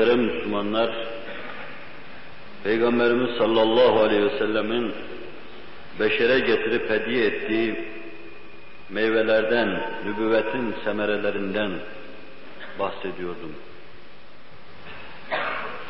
[0.00, 0.90] Muhterem Müslümanlar,
[2.64, 4.92] Peygamberimiz sallallahu aleyhi ve sellemin
[6.00, 7.84] beşere getirip hediye ettiği
[8.90, 11.70] meyvelerden, nübüvvetin semerelerinden
[12.78, 13.52] bahsediyordum.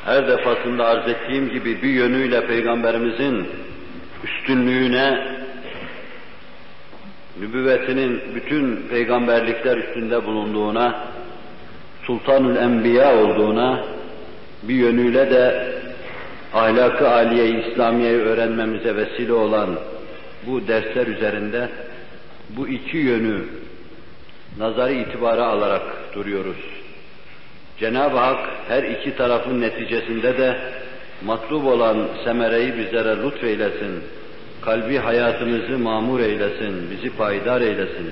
[0.04, 3.48] Her defasında arz ettiğim gibi bir yönüyle Peygamberimizin
[4.24, 5.36] üstünlüğüne,
[7.40, 11.10] nübüvvetinin bütün peygamberlikler üstünde bulunduğuna,
[12.06, 13.84] Sultanül Enbiya olduğuna,
[14.62, 15.72] bir yönüyle de
[16.54, 19.78] ahlakı aliye İslamiye'yi öğrenmemize vesile olan
[20.46, 21.68] bu dersler üzerinde
[22.56, 23.44] bu iki yönü
[24.58, 25.82] nazarı itibara alarak
[26.14, 26.56] duruyoruz.
[27.78, 30.56] Cenab-ı Hak her iki tarafın neticesinde de
[31.24, 34.02] matlub olan semereyi bizlere lütfeylesin.
[34.64, 38.10] Kalbi hayatımızı mamur eylesin, bizi payidar eylesin.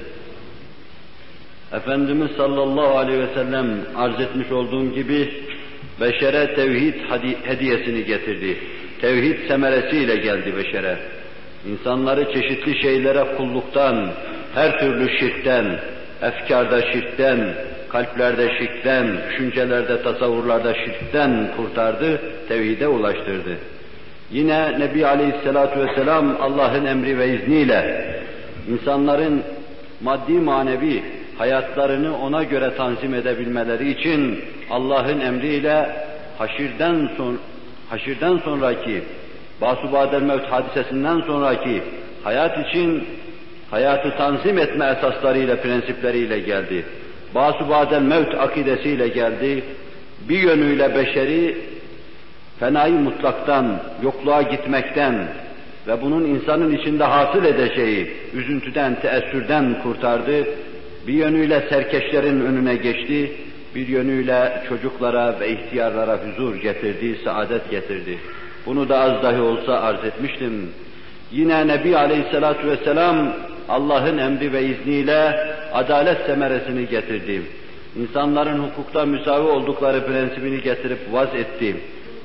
[1.73, 5.48] Efendimiz sallallahu aleyhi ve sellem arz etmiş olduğum gibi
[6.01, 6.95] beşere tevhid
[7.43, 8.57] hediyesini getirdi.
[9.01, 10.96] Tevhid semeresiyle geldi beşere.
[11.71, 14.10] İnsanları çeşitli şeylere kulluktan,
[14.55, 15.80] her türlü şirkten,
[16.23, 17.55] efkarda şirkten,
[17.88, 23.57] kalplerde şirkten, düşüncelerde, tasavvurlarda şirkten kurtardı, tevhide ulaştırdı.
[24.30, 28.10] Yine Nebi Aleyhisselatü Vesselam Allah'ın emri ve izniyle
[28.68, 29.43] insanların
[30.01, 31.02] maddi manevi
[31.38, 35.90] hayatlarını ona göre tanzim edebilmeleri için Allah'ın emriyle
[36.38, 37.38] haşirden son
[37.88, 39.02] haşirden sonraki
[39.60, 41.82] Basubadel Mevt hadisesinden sonraki
[42.24, 43.04] hayat için
[43.70, 46.84] hayatı tanzim etme esaslarıyla, prensipleriyle geldi.
[47.34, 49.64] Basubadel Mevt akidesiyle geldi.
[50.28, 51.56] Bir yönüyle beşeri
[52.60, 55.28] fenayı mutlaktan, yokluğa gitmekten
[55.86, 60.44] ve bunun insanın içinde hasıl edeceği üzüntüden, teessürden kurtardı.
[61.09, 63.32] Bir yönüyle serkeşlerin önüne geçti,
[63.74, 68.19] bir yönüyle çocuklara ve ihtiyarlara huzur getirdi, saadet getirdi.
[68.66, 70.69] Bunu da az dahi olsa arz etmiştim.
[71.32, 73.32] Yine Nebi Aleyhisselatü Vesselam
[73.69, 75.34] Allah'ın emri ve izniyle
[75.72, 77.43] adalet semeresini getirdi.
[77.97, 81.77] İnsanların hukukta müsavi oldukları prensibini getirip vaz etti.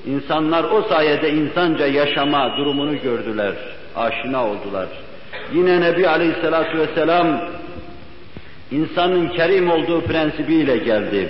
[0.05, 3.53] İnsanlar o sayede insanca yaşama durumunu gördüler,
[3.95, 4.87] aşina oldular.
[5.53, 7.41] Yine Nebi Aleyhisselatü Vesselam
[8.73, 11.29] insanın kerim olduğu prensibiyle geldi.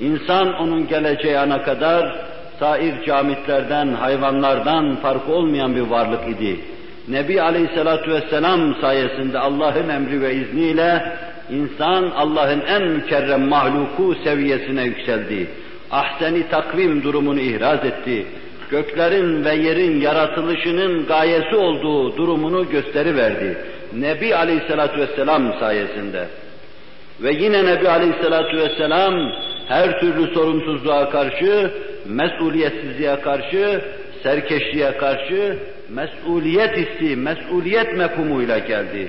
[0.00, 2.16] İnsan onun geleceği ana kadar
[2.60, 6.60] sair camitlerden, hayvanlardan farkı olmayan bir varlık idi.
[7.08, 11.16] Nebi Aleyhisselatü Vesselam sayesinde Allah'ın emri ve izniyle
[11.50, 15.46] insan Allah'ın en mükerrem mahluku seviyesine yükseldi.
[15.90, 18.26] Ahseni takvim durumunu ihraz etti.
[18.70, 23.58] Göklerin ve yerin yaratılışının gayesi olduğu durumunu gösteriverdi.
[23.98, 26.26] Nebi Aleyhisselatü Vesselam sayesinde.
[27.22, 29.32] Ve yine Nebi Aleyhisselatü Vesselam
[29.68, 31.70] her türlü sorumsuzluğa karşı,
[32.06, 33.80] mesuliyetsizliğe karşı,
[34.22, 35.58] serkeşliğe karşı
[35.88, 39.08] mesuliyet hissi, mesuliyet mefhumuyla geldi.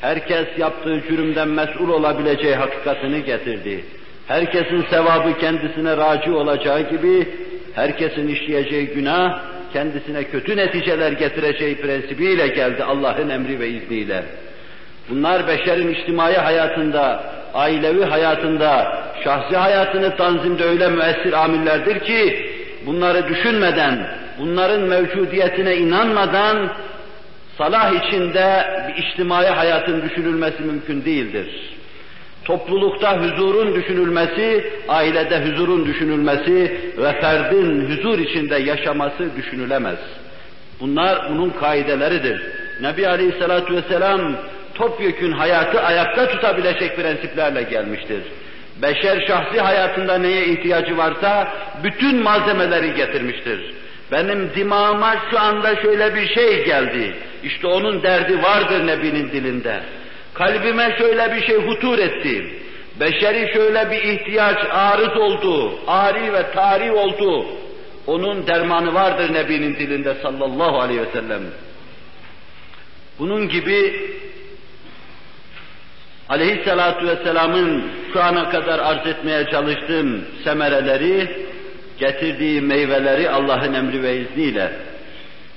[0.00, 3.84] Herkes yaptığı cürümden mesul olabileceği hakikatini getirdi.
[4.26, 7.28] Herkesin sevabı kendisine raci olacağı gibi,
[7.74, 14.22] herkesin işleyeceği günah, kendisine kötü neticeler getireceği prensibiyle geldi Allah'ın emri ve izniyle.
[15.10, 22.50] Bunlar beşerin içtimai hayatında, ailevi hayatında, şahsi hayatını tanzimde öyle müessir amillerdir ki,
[22.86, 24.06] bunları düşünmeden,
[24.38, 26.72] bunların mevcudiyetine inanmadan,
[27.58, 31.76] salah içinde bir içtimai hayatın düşünülmesi mümkün değildir.
[32.44, 39.98] Toplulukta huzurun düşünülmesi, ailede huzurun düşünülmesi ve ferdin huzur içinde yaşaması düşünülemez.
[40.80, 42.42] Bunlar bunun kaideleridir.
[42.82, 44.36] Nebi Aleyhisselatü Vesselam
[44.80, 48.22] topyekün hayatı ayakta tutabilecek prensiplerle gelmiştir.
[48.82, 51.52] Beşer şahsi hayatında neye ihtiyacı varsa
[51.84, 53.74] bütün malzemeleri getirmiştir.
[54.12, 57.14] Benim dimağıma şu anda şöyle bir şey geldi.
[57.44, 59.80] İşte onun derdi vardır Nebi'nin dilinde.
[60.34, 62.44] Kalbime şöyle bir şey hutur etti.
[63.00, 67.46] Beşeri şöyle bir ihtiyaç arız oldu, ari ve tarih oldu.
[68.06, 71.42] Onun dermanı vardır Nebi'nin dilinde sallallahu aleyhi ve sellem.
[73.18, 74.10] Bunun gibi
[76.30, 81.28] aleyhissalatu vesselamın şu ana kadar arz etmeye çalıştığım semereleri,
[81.98, 84.72] getirdiği meyveleri Allah'ın emri ve izniyle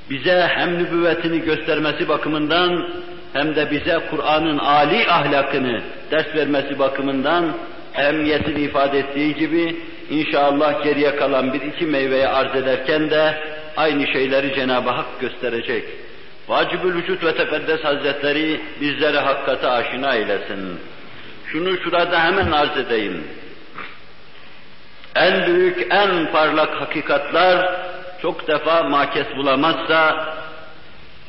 [0.09, 2.89] bize hem nübüvvetini göstermesi bakımından
[3.33, 5.81] hem de bize Kur'an'ın âli ahlakını
[6.11, 7.57] ders vermesi bakımından
[7.95, 9.75] emniyetini ifade ettiği gibi
[10.09, 13.33] inşallah geriye kalan bir iki meyveyi arz ederken de
[13.77, 15.83] aynı şeyleri Cenab-ı Hak gösterecek.
[16.47, 20.79] Vacibül Vücut ve Tekaddes Hazretleri bizlere hakikate aşina eylesin.
[21.47, 23.27] Şunu şurada hemen arz edeyim.
[25.15, 27.81] En büyük, en parlak hakikatlar
[28.21, 30.33] çok defa makes bulamazsa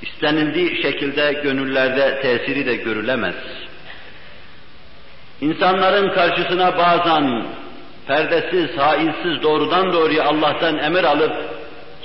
[0.03, 3.35] istenildiği şekilde gönüllerde tesiri de görülemez.
[5.41, 7.47] İnsanların karşısına bazen
[8.07, 11.37] perdesiz, hainsiz doğrudan doğruya Allah'tan emir alıp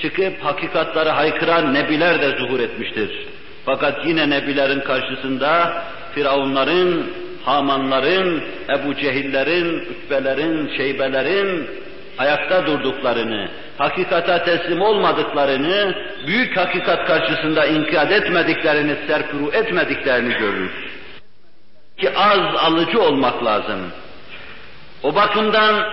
[0.01, 3.27] çıkıp hakikatları haykıran nebiler de zuhur etmiştir.
[3.65, 5.83] Fakat yine nebilerin karşısında
[6.15, 7.03] Firavunların,
[7.45, 11.69] Hamanların, Ebu Cehillerin, Ütbelerin, Şeybelerin
[12.17, 15.95] ayakta durduklarını, hakikata teslim olmadıklarını,
[16.27, 20.71] büyük hakikat karşısında inkiyat etmediklerini, serpuru etmediklerini görürüz.
[21.97, 23.79] Ki az alıcı olmak lazım.
[25.03, 25.85] O bakımdan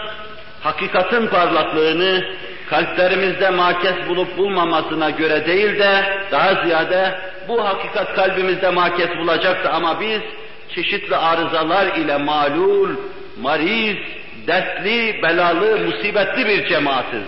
[0.61, 2.25] hakikatin parlaklığını
[2.70, 7.14] kalplerimizde makes bulup bulmamasına göre değil de daha ziyade
[7.48, 10.20] bu hakikat kalbimizde makes bulacaktı ama biz
[10.74, 12.90] çeşitli arızalar ile malul,
[13.40, 13.96] mariz,
[14.46, 17.22] dertli, belalı, musibetli bir cemaatiz.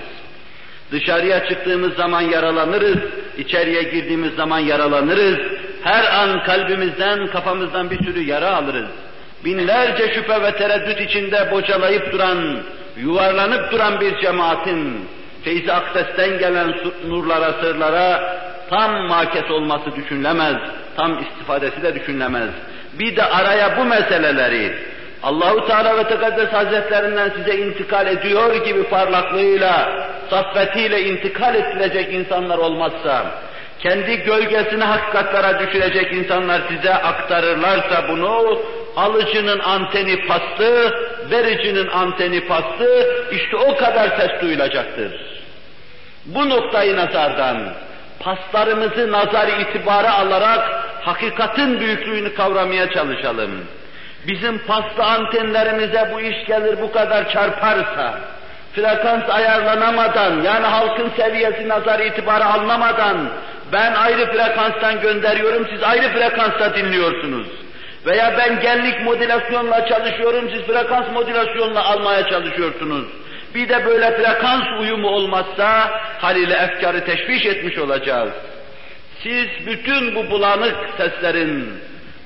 [0.93, 2.99] Dışarıya çıktığımız zaman yaralanırız,
[3.38, 5.38] içeriye girdiğimiz zaman yaralanırız.
[5.82, 8.88] Her an kalbimizden, kafamızdan bir sürü yara alırız.
[9.44, 12.62] Binlerce şüphe ve tereddüt içinde bocalayıp duran,
[12.96, 15.08] yuvarlanıp duran bir cemaatin,
[15.49, 16.75] feyzi aksesten gelen
[17.09, 18.39] nurlara, sırlara
[18.71, 20.56] tam makes olması düşünülemez,
[20.97, 22.50] tam istifadesi de düşünülemez.
[22.99, 24.75] Bir de araya bu meseleleri,
[25.23, 33.27] Allahu Teala ve Tekaddes Hazretlerinden size intikal ediyor gibi parlaklığıyla, saffetiyle intikal ettirecek insanlar olmazsa,
[33.81, 38.59] kendi gölgesini hakikatlara düşürecek insanlar size aktarırlarsa bunu,
[38.97, 40.93] alıcının anteni pastı,
[41.31, 45.38] vericinin anteni pastı, işte o kadar ses duyulacaktır.
[46.35, 47.59] Bu noktayı nazardan,
[48.21, 53.51] paslarımızı nazar itibara alarak hakikatin büyüklüğünü kavramaya çalışalım.
[54.27, 58.21] Bizim pasta antenlerimize bu iş gelir bu kadar çarparsa,
[58.75, 63.31] frekans ayarlanamadan, yani halkın seviyesi nazar itibarı alınamadan,
[63.73, 67.47] ben ayrı frekanstan gönderiyorum, siz ayrı frekansta dinliyorsunuz.
[68.07, 73.07] Veya ben genlik modülasyonla çalışıyorum, siz frekans modülasyonla almaya çalışıyorsunuz.
[73.55, 78.33] Bir de böyle frekans uyumu olmazsa haliyle efkarı teşviş etmiş olacağız.
[79.23, 81.73] Siz bütün bu bulanık seslerin,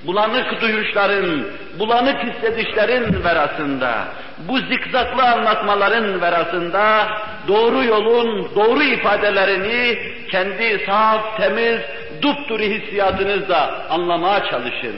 [0.07, 1.45] bulanık duyuşların,
[1.79, 4.05] bulanık hissedişlerin verasında,
[4.39, 7.09] bu zikzaklı anlatmaların verasında
[7.49, 9.99] doğru yolun doğru ifadelerini
[10.31, 11.81] kendi saf, temiz,
[12.23, 14.95] dupduru hissiyatınızla anlamaya çalışın.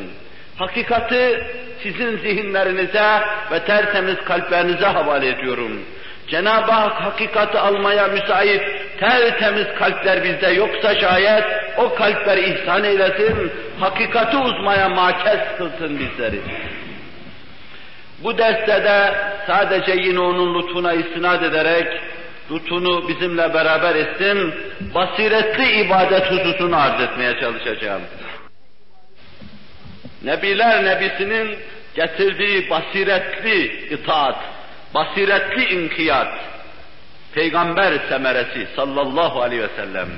[0.56, 1.44] Hakikati
[1.82, 5.80] sizin zihinlerinize ve tertemiz kalplerinize havale ediyorum.
[6.28, 8.62] Cenab-ı Hak hakikati almaya müsait
[9.00, 11.44] tertemiz kalpler bizde yoksa şayet
[11.76, 16.40] o kalpleri ihsan eylesin, hakikati uzmaya makes kılsın bizleri.
[18.22, 19.14] Bu derste de
[19.46, 22.00] sadece yine onun lütfuna istinad ederek,
[22.50, 24.54] lütfunu bizimle beraber etsin,
[24.94, 28.02] basiretli ibadet hususunu arz etmeye çalışacağım.
[30.22, 31.58] Nebiler Nebisi'nin
[31.94, 34.36] getirdiği basiretli itaat,
[34.94, 36.34] basiretli inkiyat,
[37.34, 40.08] peygamber semeresi sallallahu aleyhi ve sellem.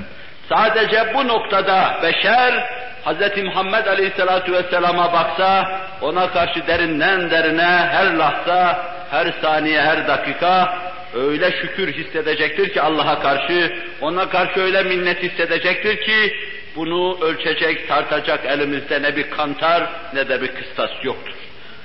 [0.49, 3.43] Sadece bu noktada beşer Hz.
[3.43, 10.79] Muhammed Aleyhisselatü Vesselam'a baksa, ona karşı derinden derine her lahza, her saniye, her dakika
[11.13, 16.37] öyle şükür hissedecektir ki Allah'a karşı, ona karşı öyle minnet hissedecektir ki
[16.75, 21.33] bunu ölçecek, tartacak elimizde ne bir kantar ne de bir kıstas yoktur.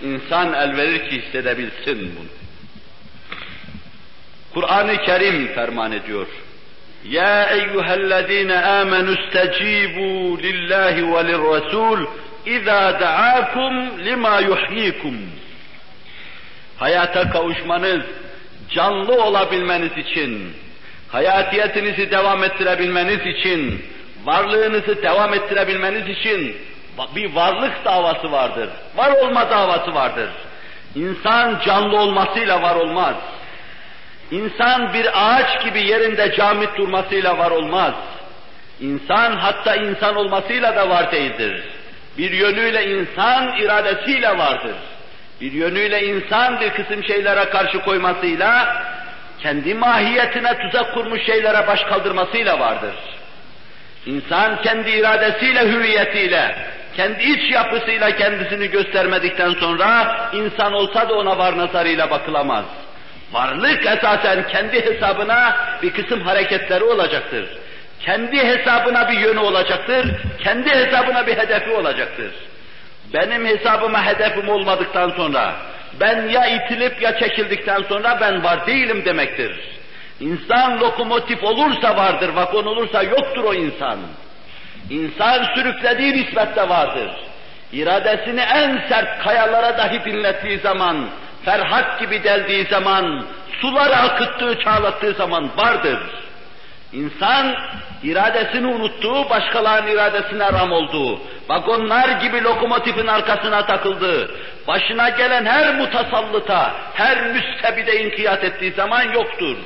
[0.03, 2.42] İnsan el verir ki hissedebilsin bunu.
[4.55, 6.27] Kur'an-ı Kerim ferman ediyor.
[7.05, 12.07] Ya eyyühellezine amenu istecibu lillahi ve lirrasul
[12.47, 15.17] İza da'akum lima yuhyikum.
[16.77, 18.03] Hayata kavuşmanız,
[18.71, 20.53] canlı olabilmeniz için,
[21.09, 23.85] hayatiyetinizi devam ettirebilmeniz için,
[24.25, 26.57] varlığınızı devam ettirebilmeniz için
[27.15, 28.69] bir varlık davası vardır.
[28.97, 30.29] Var olma davası vardır.
[30.95, 33.15] İnsan canlı olmasıyla var olmaz.
[34.33, 37.95] İnsan bir ağaç gibi yerinde camit durmasıyla var olmaz.
[38.81, 41.65] İnsan hatta insan olmasıyla da var değildir.
[42.19, 44.75] Bir yönüyle insan iradesiyle vardır.
[45.41, 48.83] Bir yönüyle insan bir kısım şeylere karşı koymasıyla,
[49.43, 52.95] kendi mahiyetine tuzak kurmuş şeylere baş kaldırmasıyla vardır.
[54.07, 56.57] İnsan kendi iradesiyle, hüviyetiyle,
[56.97, 62.65] kendi iç yapısıyla kendisini göstermedikten sonra insan olsa da ona var nazarıyla bakılamaz.
[63.33, 67.49] Varlık esasen kendi hesabına bir kısım hareketleri olacaktır.
[68.01, 72.33] Kendi hesabına bir yönü olacaktır, kendi hesabına bir hedefi olacaktır.
[73.15, 75.55] Benim hesabıma hedefim olmadıktan sonra,
[76.01, 79.61] ben ya itilip ya çekildikten sonra ben var değilim demektir.
[80.21, 83.99] İnsan lokomotif olursa vardır, vagon olursa yoktur o insan.
[84.91, 87.11] İnsan sürüklediği nispette vardır.
[87.73, 91.07] İradesini en sert kayalara dahi dinlettiği zaman,
[91.45, 93.25] Ferhat gibi deldiği zaman,
[93.61, 95.99] suları akıttığı, çağlattığı zaman vardır.
[96.93, 97.57] İnsan
[98.03, 104.31] iradesini unuttuğu, başkalarının iradesine ram olduğu, vagonlar gibi lokomotifin arkasına takıldığı,
[104.69, 109.57] başına gelen her mutasallıta, her müstebide inkiyat ettiği zaman yoktur.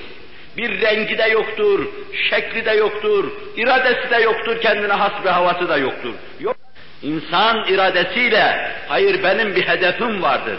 [0.56, 1.86] Bir rengi de yoktur,
[2.30, 6.14] şekli de yoktur, iradesi de yoktur, kendine has bir havası da yoktur.
[6.40, 6.56] Yok.
[7.02, 10.58] İnsan iradesiyle, hayır benim bir hedefim vardır.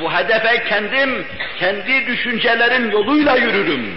[0.00, 1.26] Bu hedefe kendim,
[1.58, 3.94] kendi düşüncelerim yoluyla yürürüm.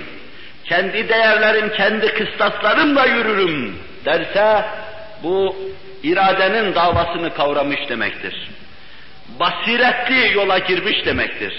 [0.65, 3.75] Kendi değerlerim, kendi kıstaslarımla yürürüm
[4.05, 4.65] derse,
[5.23, 5.55] bu
[6.03, 8.49] iradenin davasını kavramış demektir.
[9.39, 11.53] Basiretli yola girmiş demektir.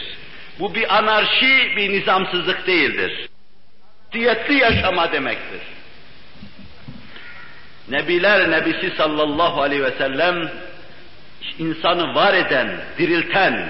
[0.61, 3.28] Bu bir anarşi, bir nizamsızlık değildir.
[4.12, 5.61] Diyetli yaşama demektir.
[7.88, 10.50] Nebiler Nebisi sallallahu aleyhi ve sellem
[11.58, 12.68] insanı var eden,
[12.99, 13.68] dirilten,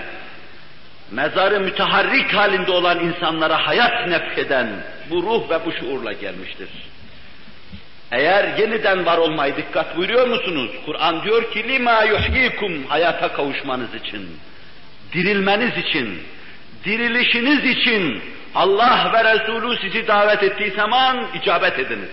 [1.11, 4.69] mezarı müteharrik halinde olan insanlara hayat nefkeden
[5.11, 6.69] bu ruh ve bu şuurla gelmiştir.
[8.13, 10.71] Eğer yeniden var olmayı dikkat buyuruyor musunuz?
[10.87, 14.29] Kur'an diyor ki lima yuhyikum hayata kavuşmanız için,
[15.13, 16.23] dirilmeniz için,
[16.85, 18.23] dirilişiniz için
[18.55, 22.11] Allah ve Resulü sizi davet ettiği zaman icabet ediniz.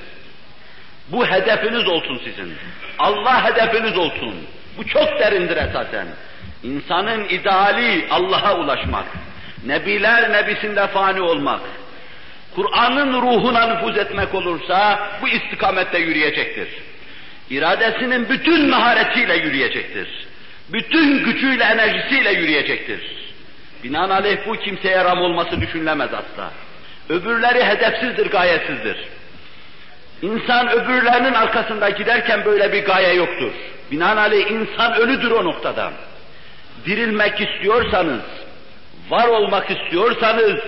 [1.07, 2.53] Bu hedefiniz olsun sizin.
[2.99, 4.35] Allah hedefiniz olsun.
[4.77, 6.07] Bu çok derindir esasen.
[6.63, 9.05] İnsanın ideali Allah'a ulaşmak.
[9.65, 11.61] Nebiler nebisinde fani olmak.
[12.55, 16.67] Kur'an'ın ruhuna nüfuz etmek olursa bu istikamette yürüyecektir.
[17.49, 20.27] İradesinin bütün maharetiyle yürüyecektir.
[20.73, 23.01] Bütün gücüyle, enerjisiyle yürüyecektir.
[23.83, 26.51] Binaenaleyh bu kimseye ram olması düşünülemez asla.
[27.09, 28.97] Öbürleri hedefsizdir, gayesizdir.
[30.21, 33.51] İnsan öbürlerinin arkasında giderken böyle bir gaye yoktur.
[33.91, 35.91] Binaenaleyh insan ölüdür o noktada
[36.86, 38.22] Dirilmek istiyorsanız,
[39.10, 40.60] var olmak istiyorsanız,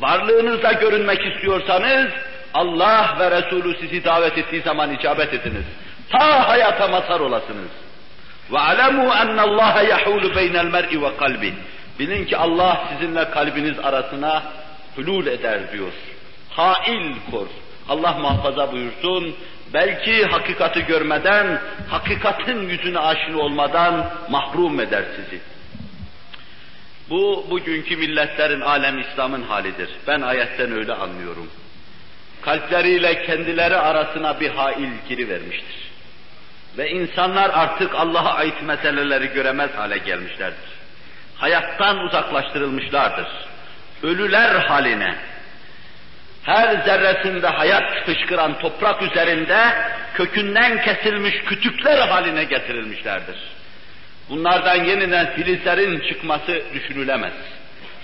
[0.00, 2.06] varlığınızla görünmek istiyorsanız,
[2.54, 5.64] Allah ve Resulü sizi davet ettiği zaman icabet ediniz.
[6.10, 7.70] Ta hayata mazhar olasınız.
[8.50, 11.52] وَعَلَمُوا اَنَّ اللّٰهَ يَحُولُ بَيْنَ الْمَرْءِ وَقَلْبِهِ
[11.98, 14.42] Bilin ki Allah sizinle kalbiniz arasına
[14.96, 15.92] hulul eder diyor.
[16.50, 17.46] Hail kor.
[17.88, 19.36] Allah muhafaza buyursun.
[19.73, 25.41] Belki hakikati görmeden, hakikatin yüzüne aşina olmadan mahrum eder sizi.
[27.09, 29.89] Bu, bugünkü milletlerin alem İslam'ın halidir.
[30.07, 31.49] Ben ayetten öyle anlıyorum.
[32.41, 35.91] Kalpleriyle kendileri arasına bir hail girivermiştir.
[36.77, 40.81] Ve insanlar artık Allah'a ait meseleleri göremez hale gelmişlerdir
[41.41, 43.27] hayattan uzaklaştırılmışlardır.
[44.03, 45.15] Ölüler haline,
[46.43, 49.59] her zerresinde hayat fışkıran toprak üzerinde
[50.13, 53.35] kökünden kesilmiş kütükler haline getirilmişlerdir.
[54.29, 57.33] Bunlardan yeniden filizlerin çıkması düşünülemez.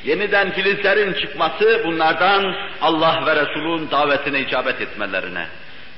[0.04, 5.48] Yeniden filizlerin çıkması bunlardan Allah ve Resul'ün davetine icabet etmelerine,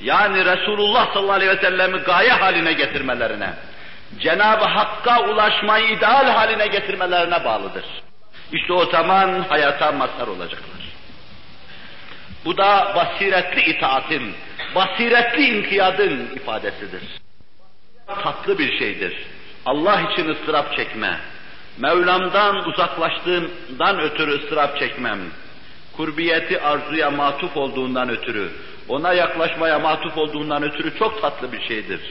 [0.02, 3.50] yani Resulullah sallallahu aleyhi ve sellem'i gaye haline getirmelerine,
[4.20, 7.86] Cenab-ı Hakk'a ulaşmayı ideal haline getirmelerine bağlıdır.
[8.52, 10.79] İşte o zaman hayata mazhar olacaklar.
[12.46, 14.34] Bu da basiretli itaatin,
[14.76, 17.02] basiretli inkiyadın ifadesidir.
[18.24, 19.14] Tatlı bir şeydir.
[19.66, 21.20] Allah için ıstırap çekme,
[21.78, 25.20] Mevlam'dan uzaklaştığımdan ötürü ıstırap çekmem,
[25.98, 28.50] kurbiyeti arzuya matuf olduğundan ötürü,
[28.88, 32.02] ona yaklaşmaya matuf olduğundan ötürü çok tatlı bir şeydir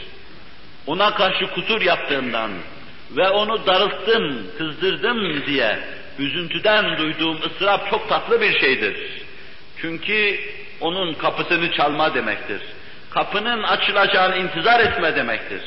[0.88, 2.50] ona karşı kusur yaptığımdan
[3.16, 5.78] ve onu darılttım, kızdırdım diye
[6.18, 9.17] üzüntüden duyduğum ıstırap çok tatlı bir şeydir.
[9.80, 10.40] Çünkü
[10.80, 12.60] onun kapısını çalma demektir.
[13.10, 15.62] Kapının açılacağını intizar etme demektir.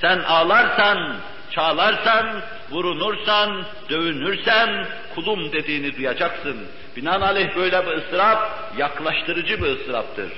[0.00, 1.16] Sen ağlarsan,
[1.50, 6.56] çağlarsan, vurunursan, dövünürsen kulum dediğini duyacaksın.
[6.96, 10.32] Binaenaleyh böyle bir ıstırap yaklaştırıcı bir ıstıraptır.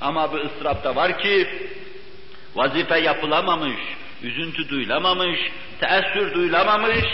[0.00, 1.48] Ama bir ıstırap da var ki
[2.54, 3.80] vazife yapılamamış,
[4.22, 5.40] üzüntü duyulamamış,
[5.80, 7.04] teessür duyulamamış,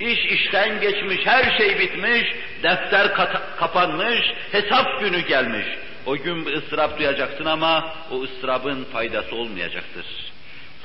[0.00, 3.14] iş işten geçmiş, her şey bitmiş, defter
[3.58, 5.66] kapanmış, hesap günü gelmiş.
[6.06, 10.06] O gün bir ıstırap duyacaksın ama o ıstırabın faydası olmayacaktır.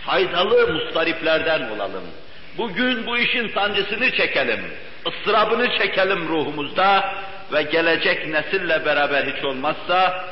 [0.05, 2.03] Faydalı mustariplerden olalım.
[2.57, 4.59] Bugün bu işin sancısını çekelim,
[5.07, 7.15] ıstırabını çekelim ruhumuzda
[7.53, 10.25] ve gelecek nesille beraber hiç olmazsa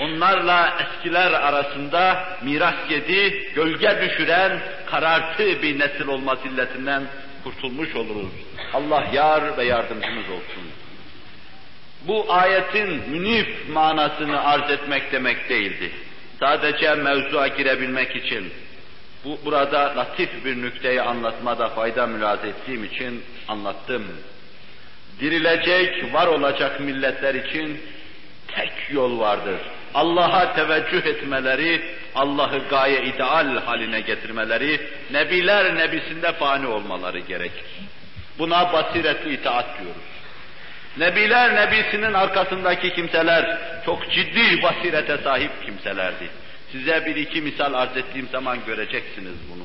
[0.00, 7.02] onlarla eskiler arasında miras yedi, gölge düşüren, karartı bir nesil olması illetinden
[7.44, 8.32] kurtulmuş oluruz.
[8.72, 10.64] Allah yar ve yardımcımız olsun.
[12.06, 15.90] Bu ayetin münif manasını arz etmek demek değildi.
[16.40, 18.52] Sadece mevzuya girebilmek için,
[19.24, 24.04] bu burada latif bir nükteyi anlatmada fayda mülaz ettiğim için anlattım.
[25.20, 27.80] Dirilecek, var olacak milletler için
[28.48, 29.60] tek yol vardır.
[29.94, 31.82] Allah'a teveccüh etmeleri,
[32.14, 34.80] Allah'ı gaye ideal haline getirmeleri,
[35.10, 37.64] nebiler nebisinde fani olmaları gerekir.
[38.38, 40.02] Buna basiretli itaat diyoruz.
[40.96, 46.30] Nebiler nebisinin arkasındaki kimseler çok ciddi basirete sahip kimselerdi.
[46.72, 49.64] Size bir iki misal arz ettiğim zaman göreceksiniz bunu.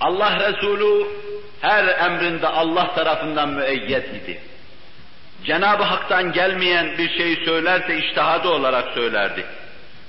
[0.00, 1.06] Allah Resulü
[1.60, 4.40] her emrinde Allah tarafından müeyyed idi.
[5.44, 9.44] Cenab-ı Hak'tan gelmeyen bir şeyi söylerse iştihadı olarak söylerdi.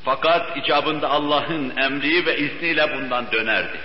[0.06, 3.78] Fakat icabında Allah'ın emri ve izniyle bundan dönerdi.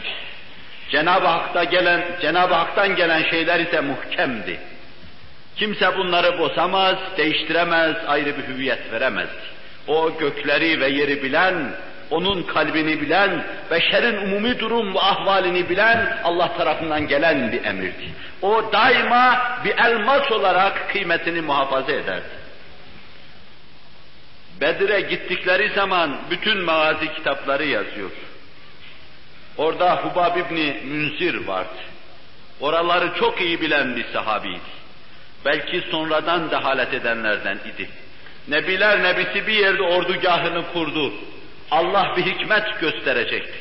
[0.90, 4.61] Cenab-ı Hak'ta gelen, Cenab-ı Hak'tan gelen şeyler ise muhkemdi.
[5.56, 9.28] Kimse bunları bozamaz, değiştiremez, ayrı bir hüviyet veremez.
[9.87, 11.54] O gökleri ve yeri bilen,
[12.11, 18.08] onun kalbini bilen, beşerin umumi durum ve ahvalini bilen Allah tarafından gelen bir emirdi.
[18.42, 22.36] O daima bir elmas olarak kıymetini muhafaza ederdi.
[24.61, 28.11] Bedir'e gittikleri zaman bütün mağazi kitapları yazıyor.
[29.57, 31.79] Orada Hubab İbni Münzir vardı.
[32.61, 34.77] Oraları çok iyi bilen bir sahabiydi.
[35.45, 37.89] Belki sonradan dehalet edenlerden idi.
[38.49, 41.13] Nebiler nebisi bir yerde ordugahını kurdu.
[41.71, 43.59] Allah bir hikmet gösterecekti.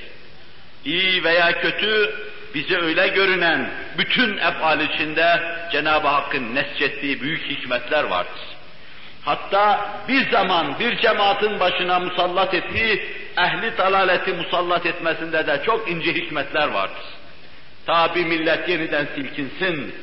[0.85, 2.15] İyi veya kötü
[2.55, 8.41] bize öyle görünen bütün efal içinde Cenab-ı Hakk'ın nesçettiği büyük hikmetler vardır.
[9.25, 13.05] Hatta bir zaman bir cemaatin başına musallat ettiği
[13.37, 17.03] ehli dalaleti musallat etmesinde de çok ince hikmetler vardır.
[17.85, 19.95] Ta bir millet yeniden silkinsin,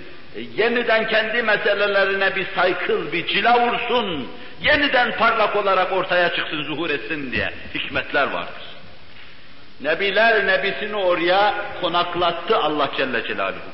[0.56, 4.28] yeniden kendi meselelerine bir saykıl, bir cila vursun,
[4.62, 8.62] yeniden parlak olarak ortaya çıksın, zuhur etsin diye hikmetler vardır.
[9.80, 13.72] Nebiler nebisini oraya konaklattı Allah Celle Celaluhu.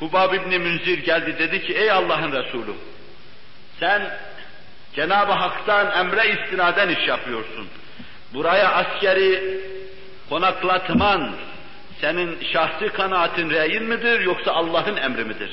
[0.00, 2.72] Hubab İbni Münzir geldi dedi ki ey Allah'ın Resulü
[3.80, 4.02] sen
[4.94, 7.68] Cenab-ı Hak'tan emre istinaden iş yapıyorsun.
[8.34, 9.60] Buraya askeri
[10.28, 11.34] konaklatman
[12.00, 15.50] senin şahsi kanaatin reyin midir yoksa Allah'ın emri midir?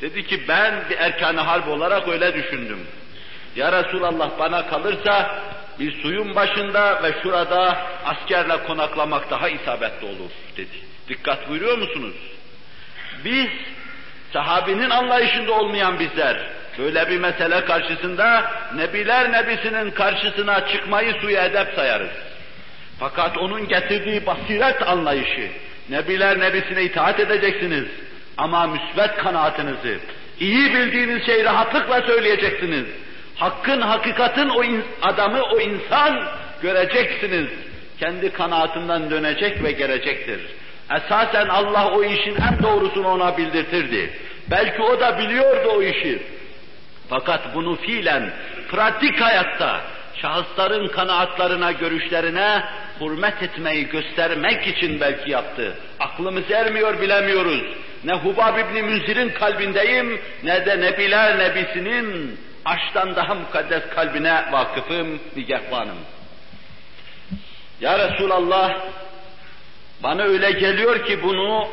[0.00, 2.86] Dedi ki ben bir erkan-ı harp olarak öyle düşündüm.
[3.56, 5.42] Ya Resulallah bana kalırsa
[5.78, 10.76] bir suyun başında ve şurada askerle konaklamak daha isabetli olur dedi.
[11.08, 12.14] Dikkat buyuruyor musunuz?
[13.24, 13.48] Biz
[14.32, 22.10] sahabinin anlayışında olmayan bizler böyle bir mesele karşısında Nebiler Nebisi'nin karşısına çıkmayı suyu edep sayarız.
[23.00, 25.48] Fakat onun getirdiği basiret anlayışı,
[25.90, 27.84] Nebiler Nebisi'ne itaat edeceksiniz
[28.36, 29.98] ama müsbet kanaatinizi,
[30.40, 32.84] iyi bildiğiniz şeyi rahatlıkla söyleyeceksiniz.
[33.36, 34.62] Hakkın, hakikatin o
[35.02, 36.24] adamı, o insan
[36.62, 37.48] göreceksiniz.
[38.00, 40.40] Kendi kanaatinden dönecek ve gelecektir.
[40.96, 44.10] Esasen Allah o işin en doğrusunu ona bildirtirdi.
[44.50, 46.22] Belki o da biliyordu o işi.
[47.08, 48.32] Fakat bunu fiilen,
[48.70, 49.80] pratik hayatta,
[50.22, 52.64] şahısların kanaatlarına, görüşlerine
[53.00, 55.76] hürmet etmeyi göstermek için belki yaptı.
[56.00, 57.62] Aklımız ermiyor bilemiyoruz.
[58.04, 65.98] Ne Hubab İbni Münzir'in kalbindeyim, ne de Nebiler Nebisi'nin aşktan daha mukaddes kalbine vakıfım, nigahbanım.
[67.80, 68.74] Ya Resulallah,
[70.02, 71.68] bana öyle geliyor ki bunu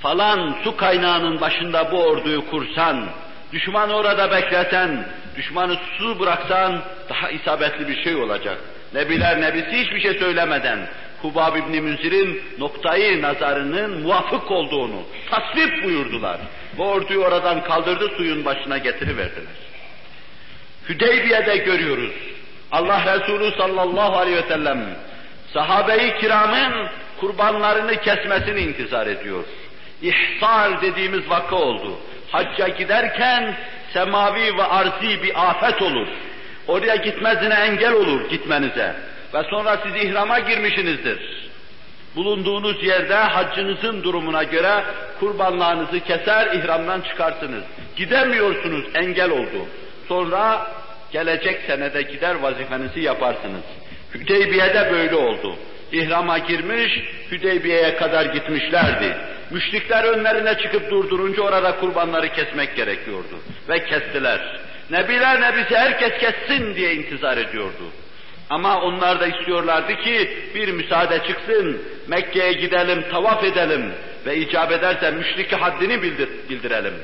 [0.00, 3.06] falan su kaynağının başında bu orduyu kursan,
[3.52, 8.58] düşmanı orada bekleten, düşmanı su bıraksan daha isabetli bir şey olacak.
[8.94, 10.78] Nebiler nebisi hiçbir şey söylemeden
[11.22, 16.38] Hubab İbni Münzir'in noktayı nazarının muvafık olduğunu tasvip buyurdular.
[16.76, 19.52] Bu orduyu oradan kaldırdı suyun başına getiriverdiler.
[20.88, 22.12] Hüdeybiye'de görüyoruz.
[22.72, 24.84] Allah Resulü sallallahu aleyhi ve sellem
[25.52, 26.88] sahabe-i kiramın
[27.20, 29.44] kurbanlarını kesmesini intizar ediyor.
[30.02, 31.98] İhsar dediğimiz vaka oldu.
[32.32, 33.54] Hacca giderken
[33.92, 36.08] semavi ve arzi bir afet olur.
[36.68, 38.94] Oraya gitmezine engel olur gitmenize.
[39.34, 41.50] Ve sonra siz ihrama girmişsinizdir.
[42.16, 44.84] Bulunduğunuz yerde haccınızın durumuna göre
[45.20, 47.64] kurbanlarınızı keser, ihramdan çıkarsınız.
[47.96, 49.66] Gidemiyorsunuz, engel oldu.
[50.08, 50.66] Sonra
[51.12, 53.62] gelecek senede gider vazifenizi yaparsınız.
[54.14, 55.56] Hüdeybiye'de böyle oldu.
[55.92, 57.02] İhrama girmiş,
[57.32, 59.16] Hüdeybiye'ye kadar gitmişlerdi.
[59.50, 63.38] Müşrikler önlerine çıkıp durdurunca orada kurbanları kesmek gerekiyordu.
[63.68, 64.60] Ve kestiler.
[64.90, 67.84] Nebiler nebisi herkes kessin diye intizar ediyordu.
[68.50, 73.92] Ama onlar da istiyorlardı ki bir müsaade çıksın, Mekke'ye gidelim, tavaf edelim.
[74.26, 76.94] ve icap ederse müşriki haddini bildir, bildirelim.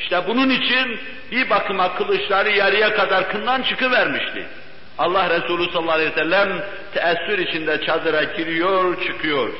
[0.00, 0.98] İşte bunun için
[1.32, 4.46] bir bakıma kılıçları yarıya kadar kından çıkıvermişti.
[4.98, 9.52] Allah Resulü sallallahu aleyhi ve sellem teessür içinde çadıra giriyor, çıkıyor.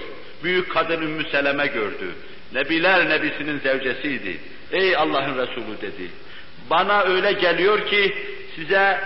[0.45, 2.15] Büyük kadın Ümmü Seleme gördü.
[2.53, 4.39] Nebiler nebisinin zevcesiydi.
[4.73, 6.11] Ey Allah'ın Resulü dedi.
[6.71, 8.15] Bana öyle geliyor ki
[8.57, 9.01] size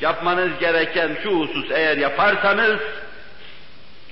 [0.00, 2.80] yapmanız gereken şu husus eğer yaparsanız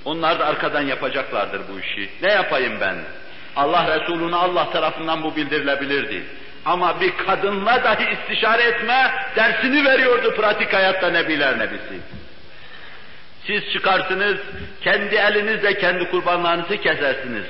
[0.05, 2.09] onlar da arkadan yapacaklardır bu işi.
[2.21, 2.97] Ne yapayım ben?
[3.55, 6.23] Allah Resulü'ne Allah tarafından bu bildirilebilirdi.
[6.65, 11.99] Ama bir kadınla dahi istişare etme dersini veriyordu pratik hayatta Nebiler Nebisi.
[13.47, 14.37] Siz çıkarsınız,
[14.81, 17.45] kendi elinizle kendi kurbanlarınızı kesersiniz.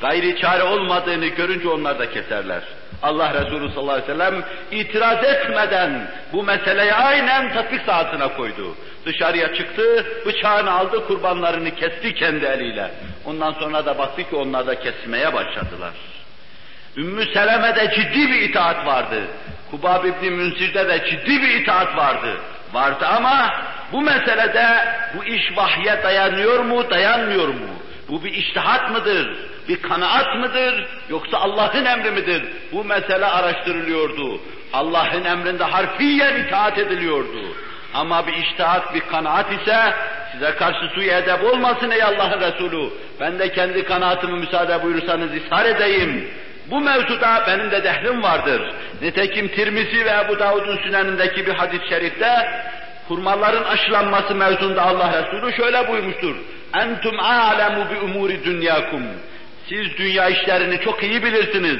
[0.00, 2.62] Gayri çare olmadığını görünce onlar da keserler.
[3.02, 8.74] Allah Resulü sallallahu aleyhi ve sellem itiraz etmeden bu meseleyi aynen tatbik sahasına koydu.
[9.06, 12.90] Dışarıya çıktı, bıçağını aldı, kurbanlarını kesti kendi eliyle.
[13.24, 15.92] Ondan sonra da baktı ki onlar da kesmeye başladılar.
[16.96, 19.22] Ümmü Seleme'de ciddi bir itaat vardı.
[19.70, 22.40] Kubab İbni Münsir'de de ciddi bir itaat vardı.
[22.72, 23.54] Vardı ama
[23.92, 24.66] bu meselede
[25.16, 27.68] bu iş vahye dayanıyor mu, dayanmıyor mu?
[28.08, 29.36] Bu bir iştihat mıdır?
[29.68, 30.86] Bir kanaat mıdır?
[31.08, 32.42] Yoksa Allah'ın emri midir?
[32.72, 34.40] Bu mesele araştırılıyordu.
[34.72, 37.56] Allah'ın emrinde harfiyen itaat ediliyordu.
[37.94, 39.94] Ama bir iştihat, bir kanaat ise
[40.32, 42.90] size karşı suyu edep olmasın ey Allah'ın Resulü.
[43.20, 46.30] Ben de kendi kanaatımı müsaade buyurursanız ishar edeyim.
[46.70, 48.62] Bu mevzuda benim de dehrim vardır.
[49.02, 52.48] Nitekim Tirmizi ve Ebu Davud'un sünenindeki bir hadis-i şerifte
[53.08, 56.36] hurmaların aşılanması mevzunda Allah Resulü şöyle buyurmuştur.
[56.74, 59.02] Entum alemu bi umuri dünyakum.
[59.68, 61.78] Siz dünya işlerini çok iyi bilirsiniz.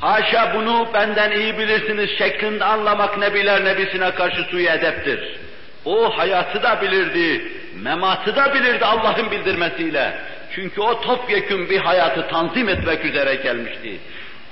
[0.00, 5.38] Haşa bunu benden iyi bilirsiniz şeklinde anlamak nebiler nebisine karşı suyu edeptir.
[5.84, 10.14] O hayatı da bilirdi, mematı da bilirdi Allah'ın bildirmesiyle.
[10.54, 14.00] Çünkü o topyekün bir hayatı tanzim etmek üzere gelmişti.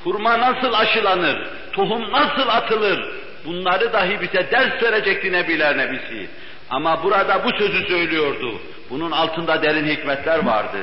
[0.04, 3.12] Hurma nasıl aşılanır, tohum nasıl atılır,
[3.44, 6.28] bunları dahi bize ders verecekti Nebiler Nebisi.
[6.70, 8.60] Ama burada bu sözü söylüyordu.
[8.90, 10.78] Bunun altında derin hikmetler vardı.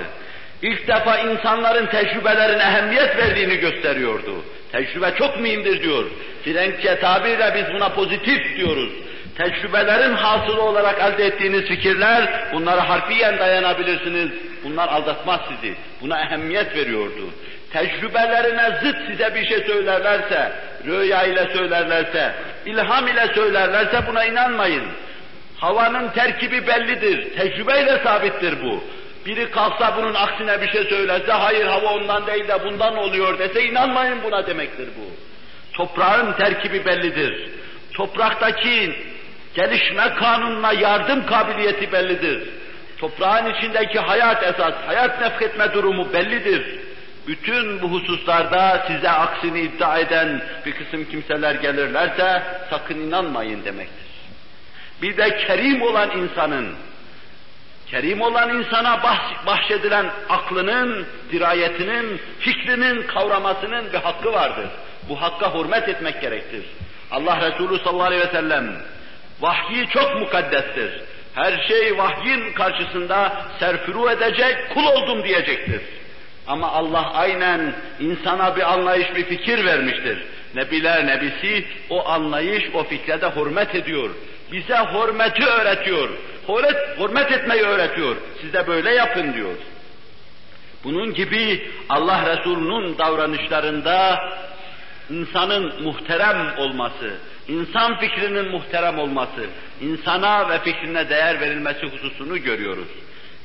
[0.62, 4.36] İlk defa insanların tecrübelerine ehemmiyet verdiğini gösteriyordu.
[4.71, 6.04] Tecrübe çok mühimdir diyor.
[6.43, 8.91] Frenkçe tabirle biz buna pozitif diyoruz.
[9.38, 14.30] Tecrübelerin hasılı olarak elde ettiğiniz fikirler, bunlara harfiyen dayanabilirsiniz.
[14.63, 15.76] Bunlar aldatmaz sizi.
[16.02, 17.30] Buna ehemmiyet veriyordu.
[17.74, 20.52] Tecrübelerine zıt size bir şey söylerlerse,
[20.86, 24.84] rüya ile söylerlerse, ilham ile söylerlerse buna inanmayın.
[25.58, 28.84] Havanın terkibi bellidir, tecrübeyle sabittir bu.
[29.26, 33.63] Biri kalksa bunun aksine bir şey söylerse, hayır hava ondan değil de bundan oluyor dese
[33.63, 35.15] inanmayın buna demektir bu.
[35.78, 37.50] Toprağın terkibi bellidir.
[37.93, 38.95] Topraktaki
[39.56, 42.50] gelişme kanununa yardım kabiliyeti bellidir.
[42.98, 46.80] Toprağın içindeki hayat esas, hayat nefketme durumu bellidir.
[47.28, 54.06] Bütün bu hususlarda size aksini iddia eden bir kısım kimseler gelirlerse sakın inanmayın demektir.
[55.02, 56.68] Bir de kerim olan insanın,
[57.88, 59.04] kerim olan insana
[59.46, 64.68] bahşedilen aklının, dirayetinin, fikrinin kavramasının bir hakkı vardır.
[65.10, 66.65] Bu hakka hürmet etmek gerektir.
[67.12, 68.82] Allah Resulü sallallahu aleyhi ve sellem
[69.41, 70.89] vahyi çok mukaddestir.
[71.34, 75.82] Her şey vahyin karşısında serfuru edecek, kul oldum diyecektir.
[76.48, 80.24] Ama Allah aynen insana bir anlayış, bir fikir vermiştir.
[80.56, 84.10] Nebiler nebisi o anlayış, o fikre de hürmet ediyor.
[84.52, 86.10] Bize hürmeti öğretiyor.
[86.48, 88.15] Hürmet, hürmet etmeyi öğretiyor.
[88.41, 89.56] Siz de böyle yapın diyor.
[90.84, 94.19] Bunun gibi Allah Resulü'nün davranışlarında
[95.10, 97.13] insanın muhterem olması,
[97.47, 99.45] insan fikrinin muhterem olması,
[99.81, 102.88] insana ve fikrine değer verilmesi hususunu görüyoruz.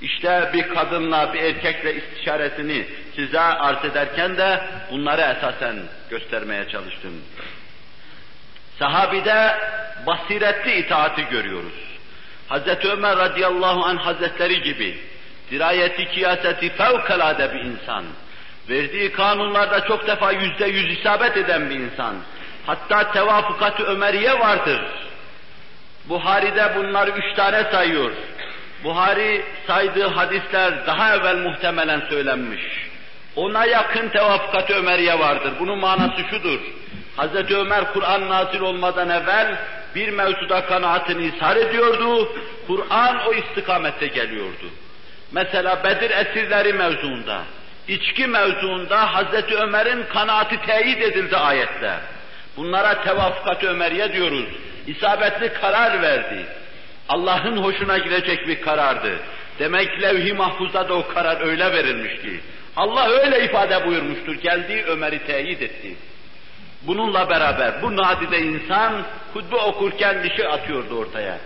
[0.03, 2.87] İşte bir kadınla bir erkekle istişaresini
[3.17, 4.61] size arz ederken de
[4.91, 5.77] bunları esasen
[6.11, 7.13] göstermeye çalıştım.
[8.79, 9.57] Sahabide
[10.07, 11.91] basiretli itaati görüyoruz.
[12.49, 14.99] Hazreti Ömer radıyallahu anh hazretleri gibi
[15.51, 18.05] dirayeti kıyaseti fevkalade bir insan.
[18.69, 22.17] Verdiği kanunlarda çok defa yüzde yüz isabet eden bir insan.
[22.67, 24.81] Hatta tevafukat-ı Ömeriye vardır.
[26.09, 28.11] Buhari'de bunları üç tane sayıyor.
[28.85, 32.63] Buhari saydığı hadisler daha evvel muhtemelen söylenmiş.
[33.37, 35.53] Ona yakın tevafukat-ı Ömeriye vardır.
[35.61, 36.61] Bunun manası şudur.
[37.19, 37.51] Hz.
[37.51, 39.57] Ömer Kur'an nazil olmadan evvel
[39.95, 42.33] bir mevzuda kanaatini ishar ediyordu.
[42.67, 44.71] Kur'an o istikamette geliyordu.
[45.33, 47.43] Mesela Bedir esirleri mevzuunda,
[47.89, 49.53] içki mevzuunda Hz.
[49.53, 51.95] Ömer'in kanaati teyit edildi ayette.
[52.57, 54.45] Bunlara tevafukat Ömeriye diyoruz.
[54.87, 56.47] İsabetli karar verdi.
[57.09, 59.13] Allah'ın hoşuna girecek bir karardı.
[59.59, 62.41] Demek levh-i mahfuzda da o karar öyle verilmiş ki.
[62.77, 64.35] Allah öyle ifade buyurmuştur.
[64.35, 65.97] Geldi Ömer'i teyit etti.
[66.83, 68.93] Bununla beraber bu nadide insan
[69.35, 71.39] hutbe okurken şey atıyordu ortaya.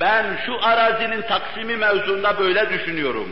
[0.00, 3.28] Ben şu arazinin taksimi mevzunda böyle düşünüyorum.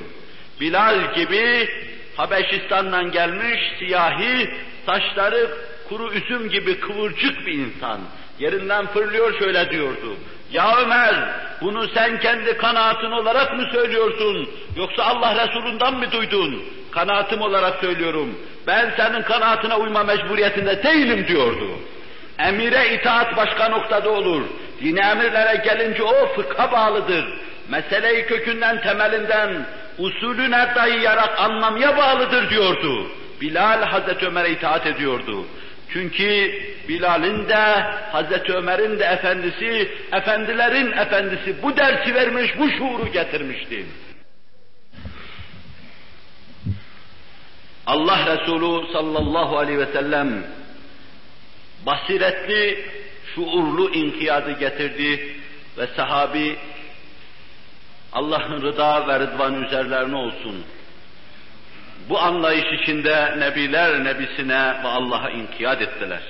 [0.61, 1.68] Bilal gibi
[2.16, 4.50] Habeşistan'dan gelmiş siyahi,
[4.87, 5.50] saçları
[5.90, 8.00] kuru üzüm gibi kıvırcık bir insan.
[8.38, 10.16] Yerinden fırlıyor şöyle diyordu.
[10.53, 11.14] Ya Ömer,
[11.61, 14.48] bunu sen kendi kanaatin olarak mı söylüyorsun?
[14.76, 16.62] Yoksa Allah Resulü'nden mi duydun?
[16.90, 18.38] Kanaatim olarak söylüyorum.
[18.66, 21.68] Ben senin kanaatine uyma mecburiyetinde değilim diyordu.
[22.38, 24.42] Emire itaat başka noktada olur.
[24.81, 27.24] Dini emirlere gelince o fıkha bağlıdır.
[27.68, 29.66] Meseleyi kökünden, temelinden,
[29.98, 33.07] usulüne dayayarak anlamaya bağlıdır diyordu.
[33.40, 35.44] Bilal Hazreti Ömer'e itaat ediyordu.
[35.92, 36.53] Çünkü
[36.88, 37.55] Bilal'in de,
[38.12, 43.87] Hazreti Ömer'in de efendisi, efendilerin efendisi bu dersi vermiş, bu şuuru getirmişti.
[47.87, 50.46] Allah Resulü sallallahu aleyhi ve sellem
[51.87, 52.85] basiretli,
[53.35, 55.37] şuurlu inkiyadı getirdi
[55.79, 56.57] ve sahabi
[58.12, 60.64] Allah'ın rıda ve rıdvan üzerlerine olsun.
[62.08, 66.22] Bu anlayış içinde Nebiler Nebisine ve Allah'a inkiyat ettiler.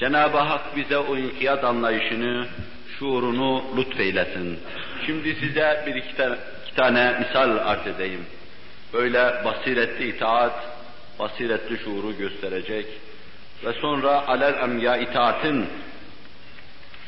[0.00, 2.46] Cenab-ı Hak bize o inkiyat anlayışını,
[2.98, 4.60] şuurunu lütfeylesin.
[5.06, 8.26] Şimdi size bir iki tane, iki tane misal arz edeyim.
[8.92, 10.52] Böyle basiretli itaat,
[11.18, 12.86] basiretli şuuru gösterecek
[13.64, 15.66] ve sonra alel emya itaatin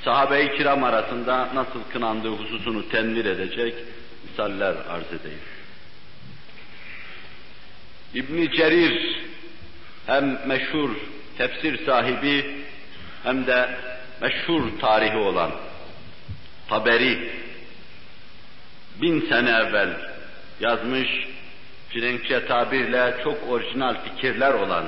[0.05, 3.75] sahabe-i kiram arasında nasıl kınandığı hususunu tenvir edecek
[4.29, 5.41] misaller arz edeyim.
[8.15, 9.21] İbn Cerir
[10.07, 10.91] hem meşhur
[11.39, 12.65] tefsir sahibi
[13.23, 13.79] hem de
[14.21, 15.51] meşhur tarihi olan
[16.69, 17.33] Taberi
[19.03, 19.89] bin sene evvel
[20.61, 21.09] yazmış
[21.89, 24.85] Frenkçe tabirle çok orijinal fikirler olan,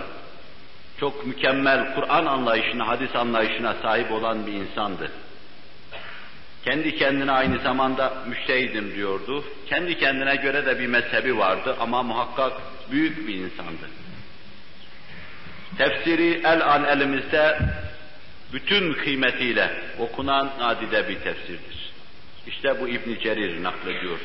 [1.01, 5.11] çok mükemmel Kur'an anlayışına, hadis anlayışına sahip olan bir insandı.
[6.64, 9.44] Kendi kendine aynı zamanda müştehidim diyordu.
[9.66, 12.53] Kendi kendine göre de bir mezhebi vardı ama muhakkak
[12.90, 13.88] büyük bir insandı.
[15.79, 17.59] Tefsiri el an elimizde
[18.53, 21.90] bütün kıymetiyle okunan nadide bir tefsirdir.
[22.46, 24.18] İşte bu İbn Cerir naklediyor.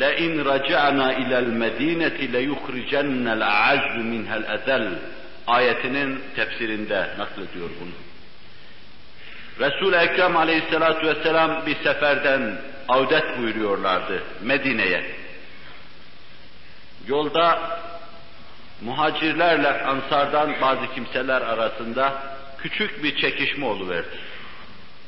[0.00, 4.88] La in raca'na ila al-medinati la yukhrijanna al-'azzu minha al-azall
[5.46, 8.03] ayetinin tefsirinde naklediyor bunu.
[9.60, 15.04] Resul-i Ekrem aleyhissalatu vesselam bir seferden avdet buyuruyorlardı Medine'ye.
[17.08, 17.78] Yolda
[18.80, 22.22] muhacirlerle ansardan bazı kimseler arasında
[22.58, 24.18] küçük bir çekişme oluverdi.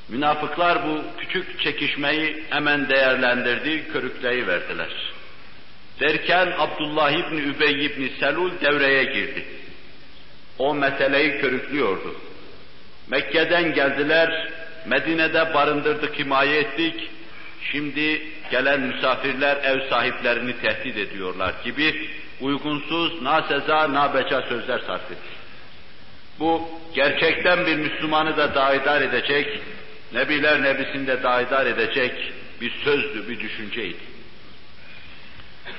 [0.09, 4.89] Münafıklar bu küçük çekişmeyi hemen değerlendirdi, körükleyi verdiler.
[6.01, 9.45] Derken Abdullah İbni Übey İbni Selul devreye girdi.
[10.59, 12.15] O meseleyi körüklüyordu.
[13.11, 14.49] Mekke'den geldiler,
[14.87, 17.11] Medine'de barındırdık, himaye ettik.
[17.73, 22.09] Şimdi gelen misafirler ev sahiplerini tehdit ediyorlar gibi
[22.41, 25.37] uygunsuz, naseza, nabeca sözler sarf etti.
[26.39, 29.61] Bu gerçekten bir Müslümanı da daidar edecek,
[30.13, 34.17] Nebiler Nebisi'nde daidar edecek bir sözdü, bir düşünceydi.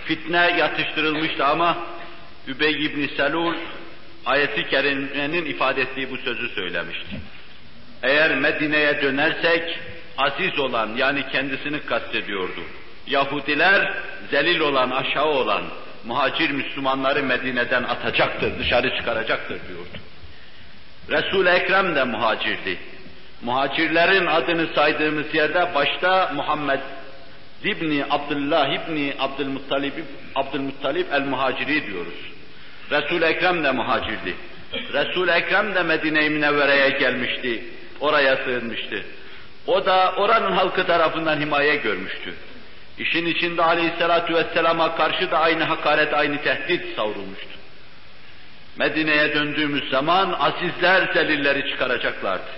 [0.05, 1.77] Fitne yatıştırılmıştı ama
[2.47, 3.55] Übey ibn Selul
[4.27, 7.15] ayeti kerimenin ifade ettiği bu sözü söylemişti.
[8.03, 9.79] Eğer Medine'ye dönersek
[10.17, 12.61] aziz olan yani kendisini kastediyordu.
[13.07, 13.93] Yahudiler
[14.31, 15.63] zelil olan, aşağı olan
[16.05, 19.97] muhacir Müslümanları Medine'den atacaktır, dışarı çıkaracaktır diyordu.
[21.09, 22.77] Resul-i Ekrem de muhacirdi.
[23.41, 26.79] Muhacirlerin adını saydığımız yerde başta Muhammed
[27.63, 29.93] İbni Abdullah İbni Abdülmuttalib,
[30.35, 32.36] Abdülmuttalib el-Muhaciri diyoruz.
[32.91, 34.35] Resul-i Ekrem de muhacirdi.
[34.93, 37.63] Resul-i Ekrem de Medine-i Münevvere'ye gelmişti.
[37.99, 39.03] Oraya sığınmıştı.
[39.67, 42.33] O da oranın halkı tarafından himaye görmüştü.
[42.97, 47.57] İşin içinde aleyhissalatu vesselama karşı da aynı hakaret, aynı tehdit savrulmuştu.
[48.77, 52.51] Medine'ye döndüğümüz zaman azizler zelilleri çıkaracaklardı.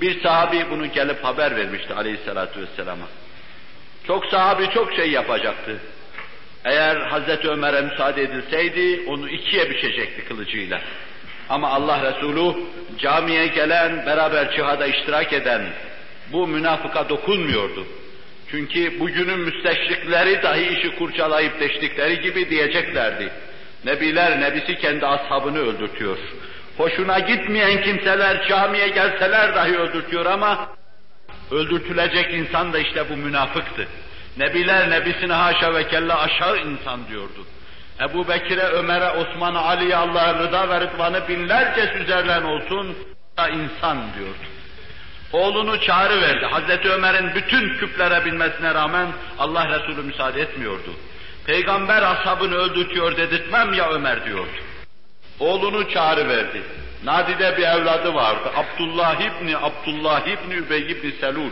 [0.00, 3.06] Bir sahabi bunu gelip haber vermişti aleyhissalatu vesselama.
[4.06, 5.76] Çok sahabi çok şey yapacaktı.
[6.64, 10.80] Eğer Hazreti Ömer'e müsaade edilseydi onu ikiye biçecekti kılıcıyla.
[11.48, 12.54] Ama Allah Resulü
[12.98, 15.62] camiye gelen, beraber cihada iştirak eden
[16.32, 17.86] bu münafıka dokunmuyordu.
[18.50, 23.30] Çünkü bugünün müsteşrikleri dahi işi kurcalayıp deştikleri gibi diyeceklerdi.
[23.84, 26.18] Nebiler nebisi kendi ashabını öldürtüyor.
[26.76, 30.68] Hoşuna gitmeyen kimseler camiye gelseler dahi öldürtüyor ama
[31.50, 33.88] öldürtülecek insan da işte bu münafıktı.
[34.36, 37.46] Nebiler nebisine haşa ve kella aşağı insan diyordu.
[38.00, 42.96] Ebu Bekir'e, Ömer'e, Osman'a, Ali'ye Allah'a rıza ve rıdvanı binlerce üzerlen olsun
[43.36, 44.44] da insan diyordu.
[45.32, 46.46] Oğlunu çağrı verdi.
[46.46, 49.06] Hazreti Ömer'in bütün küplere binmesine rağmen
[49.38, 50.90] Allah Resulü müsaade etmiyordu.
[51.46, 54.50] Peygamber ashabını öldürtüyor dedirtmem ya Ömer diyordu.
[55.40, 56.62] Oğlunu çağrı verdi.
[57.04, 58.50] Nadide bir evladı vardı.
[58.56, 61.50] Abdullah İbni Abdullah İbni Übey İbni Selul.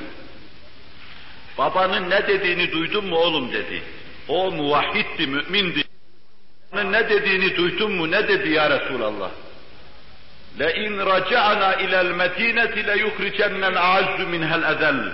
[1.57, 3.83] Babanın ne dediğini duydun mu oğlum dedi.
[4.27, 5.83] O muvahhiddi, mümindi.
[6.73, 8.11] Babanın ne dediğini duydun mu?
[8.11, 9.29] Ne dedi ya Resulallah?
[10.59, 15.11] لَاِنْ رَجَعْنَا اِلَى الْمَد۪ينَةِ لَيُخْرِجَنَّ الْاَعَزُّ مِنْهَا الْاَذَلِ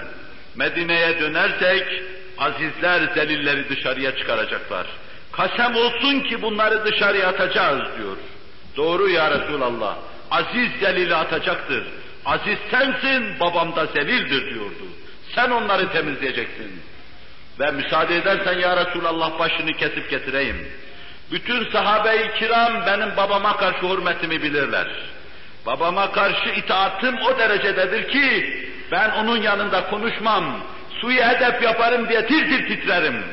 [0.55, 2.01] Medine'ye dönersek,
[2.37, 4.87] azizler zelilleri dışarıya çıkaracaklar.
[5.31, 8.17] Kasem olsun ki bunları dışarıya atacağız diyor.
[8.77, 9.97] Doğru ya Resulallah.
[10.31, 11.83] Aziz zelili atacaktır.
[12.25, 14.85] Aziz sensin, babam da zelildir diyordu.
[15.38, 16.80] Sen onları temizleyeceksin.
[17.60, 20.68] Ve müsaade edersen ya Resulallah başını kesip getireyim.
[21.32, 24.86] Bütün sahabe-i kiram benim babama karşı hürmetimi bilirler.
[25.66, 28.56] Babama karşı itaatim o derecededir ki
[28.92, 30.60] ben onun yanında konuşmam,
[31.00, 33.24] suyu hedef yaparım diye tir tir titrerim.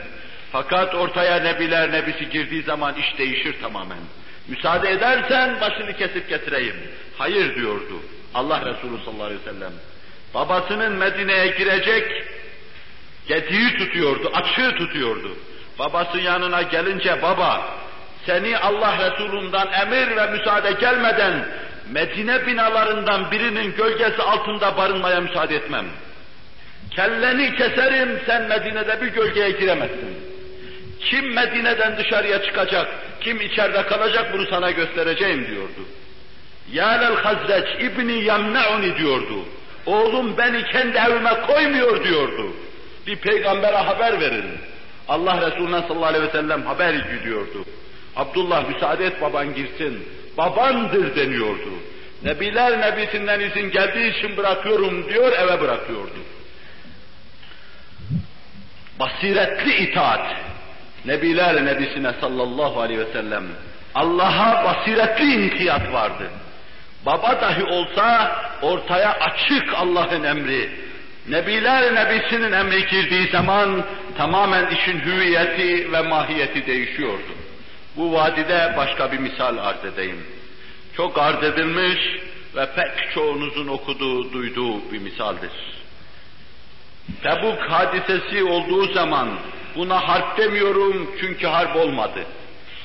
[0.52, 4.00] Fakat ortaya nebiler nebisi girdiği zaman iş değişir tamamen.
[4.48, 6.76] Müsaade edersen başını kesip getireyim.
[7.18, 8.02] Hayır diyordu
[8.34, 9.74] Allah Resulü sallallahu aleyhi ve sellem.
[10.34, 12.24] Babasının Medine'ye girecek
[13.28, 15.38] gediği tutuyordu, açığı tutuyordu.
[15.80, 17.78] Babası yanına gelince baba
[18.26, 21.46] seni Allah Resulü'nden emir ve müsaade gelmeden
[21.92, 25.86] Medine binalarından birinin gölgesi altında barınmaya müsaade etmem.
[26.92, 30.18] Kelleni keserim, sen Medine'de bir gölgeye giremezsin.
[31.00, 32.88] Kim Medine'den dışarıya çıkacak,
[33.22, 35.88] kim içeride kalacak bunu sana göstereceğim diyordu.
[36.72, 39.46] Yâlel Hazreç İbni Yamne'uni diyordu.
[39.86, 42.54] Oğlum beni kendi evime koymuyor diyordu.
[43.08, 44.46] Bir peygambere haber verin.
[45.08, 47.66] Allah Resulü'ne sallallahu aleyhi ve sellem haber gidiyordu.
[48.16, 50.08] Abdullah müsaade et baban girsin.
[50.38, 51.70] Babandır deniyordu.
[52.24, 56.20] Nebiler nebisinden izin geldiği için bırakıyorum diyor eve bırakıyordu.
[59.00, 60.36] Basiretli itaat.
[61.06, 63.44] Nebiler nebisine sallallahu aleyhi ve sellem.
[63.96, 66.30] Allah'a basiretli inkiyat vardı.
[67.06, 70.70] Baba dahi olsa ortaya açık Allah'ın emri.
[71.28, 73.84] Nebiler nebisinin emri girdiği zaman
[74.18, 77.34] tamamen işin hüviyeti ve mahiyeti değişiyordu.
[77.96, 80.24] Bu vadide başka bir misal arz edeyim.
[80.98, 82.00] Çok arz edilmiş
[82.56, 85.52] ve pek çoğunuzun okuduğu, duyduğu bir misaldir.
[87.24, 89.30] Tebuk hadisesi olduğu zaman
[89.76, 92.26] buna harp demiyorum çünkü harp olmadı.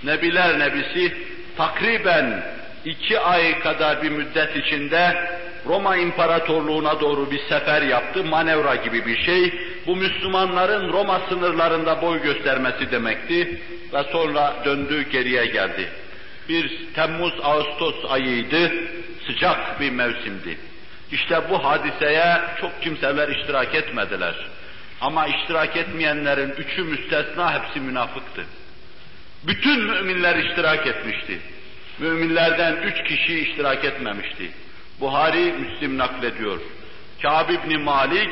[0.04, 1.16] Nebiler nebisi
[1.56, 2.44] takriben
[2.84, 5.30] iki ay kadar bir müddet içinde
[5.66, 9.52] Roma İmparatorluğu'na doğru bir sefer yaptı, manevra gibi bir şey.
[9.86, 13.60] Bu Müslümanların Roma sınırlarında boy göstermesi demekti
[13.92, 15.88] ve sonra döndü geriye geldi.
[16.48, 18.72] Bir Temmuz-Ağustos ayıydı,
[19.26, 20.58] sıcak bir mevsimdi.
[21.12, 24.34] İşte bu hadiseye çok kimseler iştirak etmediler.
[25.00, 28.44] Ama iştirak etmeyenlerin üçü müstesna hepsi münafıktı.
[29.46, 31.38] Bütün müminler iştirak etmişti.
[32.00, 34.50] Müminlerden üç kişi iştirak etmemişti.
[35.00, 36.60] Buhari, Müslim naklediyor.
[37.22, 38.30] Kâb İbni Malik,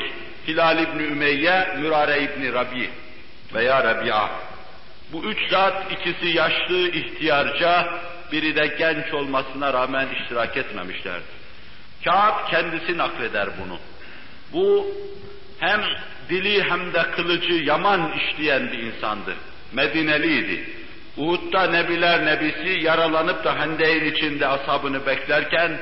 [0.49, 2.91] Hilal İbni Ümeyye, Mürare İbni Rabi
[3.55, 4.29] veya Rabia.
[5.13, 7.89] Bu üç zat ikisi yaşlı, ihtiyarca,
[8.33, 11.39] biri de genç olmasına rağmen iştirak etmemişlerdi.
[12.05, 13.79] Kâb kendisi nakleder bunu.
[14.53, 14.87] Bu
[15.59, 15.81] hem
[16.31, 19.35] dili hem de kılıcı yaman işleyen bir insandı.
[19.73, 20.78] Medineliydi.
[21.19, 25.79] Uhud'da Nebiler Nebisi yaralanıp da hendeyin içinde ashabını beklerken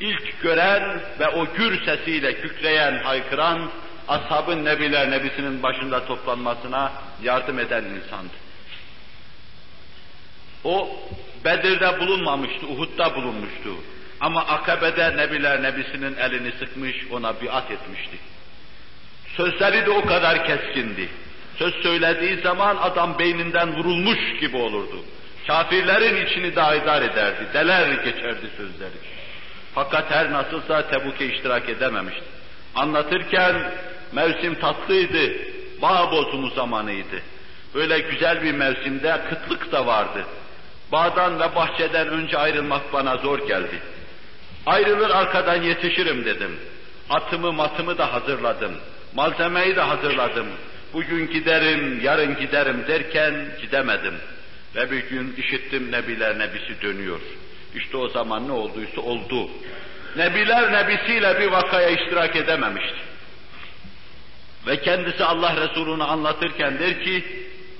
[0.00, 3.70] ilk gören ve o gür sesiyle kükreyen, haykıran
[4.08, 8.34] ashabın Nebiler Nebisi'nin başında toplanmasına yardım eden insandı.
[10.64, 10.88] O
[11.44, 13.74] Bedir'de bulunmamıştı, Uhud'da bulunmuştu.
[14.20, 18.16] Ama Akabe'de Nebiler Nebisi'nin elini sıkmış, ona biat etmişti.
[19.36, 21.08] Sözleri de o kadar keskindi.
[21.58, 24.96] Söz söylediği zaman adam beyninden vurulmuş gibi olurdu.
[25.46, 28.96] Kafirlerin içini daidar ederdi, deler geçerdi sözleri.
[29.74, 32.24] Fakat her nasılsa Tebuk'e iştirak edememişti.
[32.74, 33.72] Anlatırken
[34.12, 35.32] mevsim tatlıydı,
[35.82, 37.22] bağ bozumu zamanıydı.
[37.74, 40.24] Böyle güzel bir mevsimde kıtlık da vardı.
[40.92, 43.82] Bağdan ve bahçeden önce ayrılmak bana zor geldi.
[44.66, 46.58] Ayrılır arkadan yetişirim dedim.
[47.10, 48.72] Atımı matımı da hazırladım.
[49.14, 50.46] Malzemeyi de hazırladım.
[50.96, 54.14] Bugün giderim, yarın giderim derken gidemedim.
[54.74, 57.20] Ve bir gün işittim Nebiler Nebisi dönüyor.
[57.74, 59.50] İşte o zaman ne olduysa oldu.
[60.16, 62.98] Nebiler Nebisiyle bir vakaya iştirak edememişti.
[64.66, 67.24] Ve kendisi Allah Resulü'nü anlatırken der ki,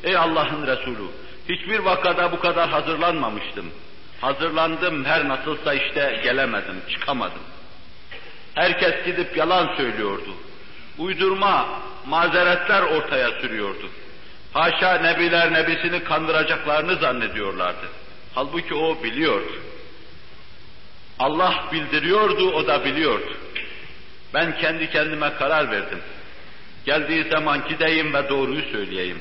[0.05, 1.07] ey Allah'ın Resulü,
[1.49, 3.71] hiçbir vakada bu kadar hazırlanmamıştım.
[4.21, 7.43] Hazırlandım her nasılsa işte gelemedim, çıkamadım.
[8.55, 10.35] Herkes gidip yalan söylüyordu.
[10.99, 11.69] Uydurma,
[12.07, 13.91] mazeretler ortaya sürüyordu.
[14.53, 17.87] Haşa nebiler nebisini kandıracaklarını zannediyorlardı.
[18.35, 19.53] Halbuki o biliyordu.
[21.19, 23.37] Allah bildiriyordu, o da biliyordu.
[24.35, 25.99] Ben kendi kendime karar verdim.
[26.85, 29.21] Geldiği zaman gideyim ve doğruyu söyleyeyim.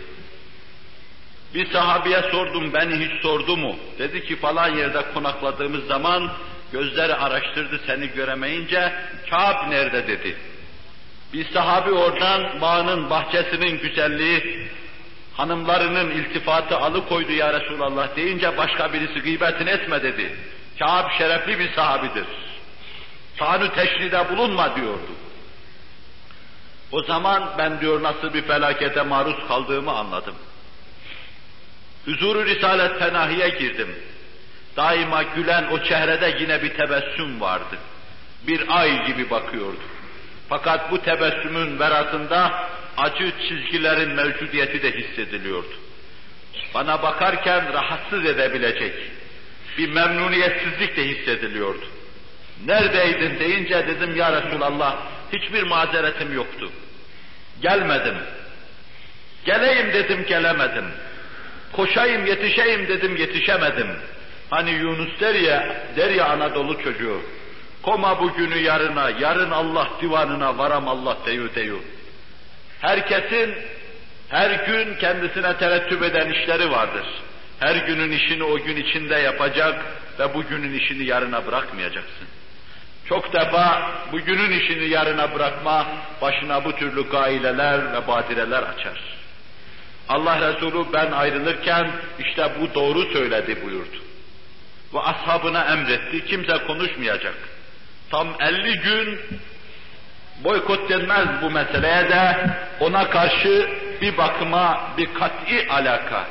[1.53, 3.75] Bir sahabiye sordum, beni hiç sordu mu?
[3.99, 6.31] Dedi ki falan yerde konakladığımız zaman
[6.71, 8.93] gözleri araştırdı seni göremeyince,
[9.29, 10.37] Kâb nerede dedi.
[11.35, 14.67] Bir sahabi oradan bağının, bahçesinin güzelliği,
[15.33, 20.35] hanımlarının iltifatı alıkoydu ya Resulallah deyince başka birisi gıybetin etme dedi.
[20.79, 22.25] Kâb şerefli bir sahabidir.
[23.37, 25.11] Tanrı teşride bulunma diyordu.
[26.91, 30.35] O zaman ben diyor nasıl bir felakete maruz kaldığımı anladım.
[32.05, 33.95] Huzuru Risalet Fenahi'ye girdim.
[34.77, 37.77] Daima gülen o çehrede yine bir tebessüm vardı.
[38.47, 39.94] Bir ay gibi bakıyordu.
[40.49, 45.73] Fakat bu tebessümün verasında acı çizgilerin mevcudiyeti de hissediliyordu.
[46.73, 48.93] Bana bakarken rahatsız edebilecek
[49.77, 51.85] bir memnuniyetsizlik de hissediliyordu.
[52.65, 54.97] Neredeydin deyince dedim ya Resulallah
[55.33, 56.71] hiçbir mazeretim yoktu.
[57.61, 58.15] Gelmedim.
[59.45, 60.85] Geleyim dedim gelemedim.
[61.71, 63.87] Koşayım yetişeyim dedim yetişemedim.
[64.49, 67.21] Hani Yunus der ya, der ya Anadolu çocuğu.
[67.85, 71.79] Koma bugünü yarına, yarın Allah divanına varam Allah deyu deyu.
[72.81, 73.55] Herkesin
[74.29, 77.05] her gün kendisine terettüp eden işleri vardır.
[77.59, 79.85] Her günün işini o gün içinde yapacak
[80.19, 82.27] ve bugünün işini yarına bırakmayacaksın.
[83.09, 85.87] Çok defa bugünün işini yarına bırakma
[86.21, 89.01] başına bu türlü gaileler ve badireler açar.
[90.09, 93.97] Allah Resulü ben ayrılırken işte bu doğru söyledi buyurdu.
[94.93, 97.35] Ve ashabına emretti, kimse konuşmayacak.
[98.11, 99.19] Tam 50 gün
[100.43, 102.49] boykot denmez bu meseleye de
[102.79, 103.69] ona karşı
[104.01, 106.27] bir bakıma bir kat'i alaka,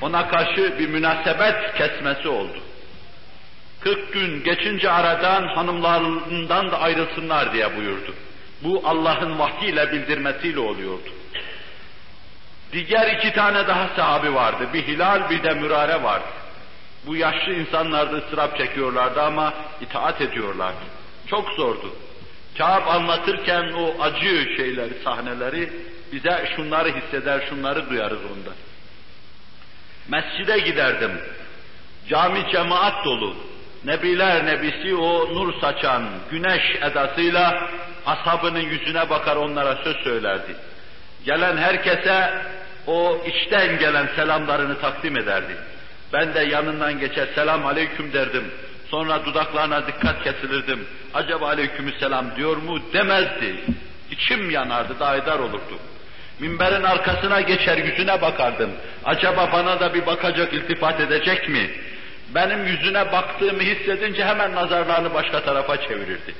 [0.00, 2.58] ona karşı bir münasebet kesmesi oldu.
[3.80, 8.14] 40 gün geçince aradan hanımlarından da ayrılsınlar diye buyurdu.
[8.62, 11.10] Bu Allah'ın vahyiyle bildirmesiyle oluyordu.
[12.72, 14.68] Diğer iki tane daha sahabi vardı.
[14.74, 16.26] Bir Hilal bir de Mürare vardı.
[17.06, 20.84] Bu yaşlı insanlar da ıstırap çekiyorlardı ama itaat ediyorlardı.
[21.26, 21.94] Çok zordu.
[22.58, 25.72] Kâb anlatırken o acı şeyleri, sahneleri
[26.12, 28.50] bize şunları hisseder, şunları duyarız onda.
[30.08, 31.10] Mescide giderdim.
[32.08, 33.36] Cami cemaat dolu.
[33.84, 37.70] Nebiler nebisi o nur saçan güneş edasıyla
[38.06, 40.56] ashabının yüzüne bakar onlara söz söylerdi.
[41.24, 42.42] Gelen herkese
[42.86, 45.56] o içten gelen selamlarını takdim ederdi.
[46.12, 48.44] Ben de yanından geçer selam aleyküm derdim.
[48.90, 50.86] Sonra dudaklarına dikkat kesilirdim.
[51.14, 53.54] Acaba aleyküm selam diyor mu demezdi.
[54.10, 55.78] İçim yanardı, daidar olurdu.
[56.40, 58.70] Minberin arkasına geçer yüzüne bakardım.
[59.04, 61.70] Acaba bana da bir bakacak, iltifat edecek mi?
[62.34, 66.34] Benim yüzüne baktığımı hissedince hemen nazarlarını başka tarafa çevirirdi.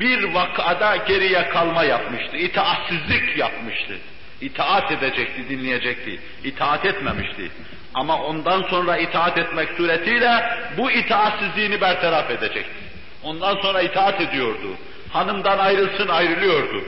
[0.00, 3.98] Bir vakada geriye kalma yapmıştı, itaatsizlik yapmıştı.
[4.40, 6.20] İtaat edecekti, dinleyecekti.
[6.44, 7.50] İtaat etmemişti.
[7.94, 12.88] Ama ondan sonra itaat etmek suretiyle bu itaatsizliğini bertaraf edecekti.
[13.22, 14.68] Ondan sonra itaat ediyordu.
[15.12, 16.82] Hanımdan ayrılsın ayrılıyordu.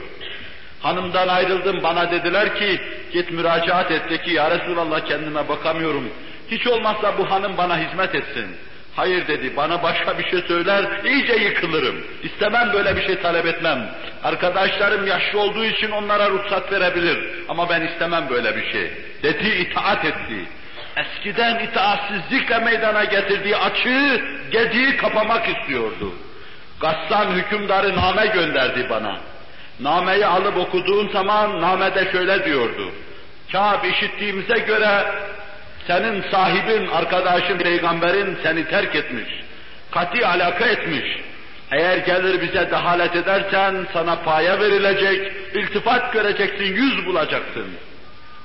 [0.81, 2.81] Hanımdan ayrıldım bana dediler ki
[3.13, 6.09] git müracaat et de ki ya Resulallah kendime bakamıyorum.
[6.51, 8.45] Hiç olmazsa bu hanım bana hizmet etsin.
[8.95, 11.95] Hayır dedi, bana başka bir şey söyler, iyice yıkılırım.
[12.23, 13.95] İstemem böyle bir şey talep etmem.
[14.23, 17.29] Arkadaşlarım yaşlı olduğu için onlara ruhsat verebilir.
[17.49, 18.91] Ama ben istemem böyle bir şey.
[19.23, 20.45] Dedi, itaat etti.
[20.97, 24.21] Eskiden itaatsizlikle meydana getirdiği açığı,
[24.51, 26.13] gediği kapamak istiyordu.
[26.79, 29.17] Gassan hükümdarı name gönderdi bana.
[29.79, 32.91] Nameyi alıp okuduğum zaman namede şöyle diyordu.
[33.51, 35.05] Kâb işittiğimize göre
[35.87, 39.29] senin sahibin, arkadaşın, peygamberin seni terk etmiş.
[39.91, 41.05] Kati alaka etmiş.
[41.71, 47.65] Eğer gelir bize dehalet edersen sana paya verilecek, iltifat göreceksin, yüz bulacaksın.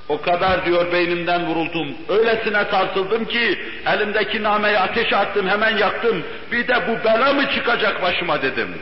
[0.09, 1.95] O kadar diyor beynimden vuruldum.
[2.09, 6.23] Öylesine sarsıldım ki elimdeki nameyi ateşe attım hemen yaktım.
[6.51, 8.77] Bir de bu bela mı çıkacak başıma dedim.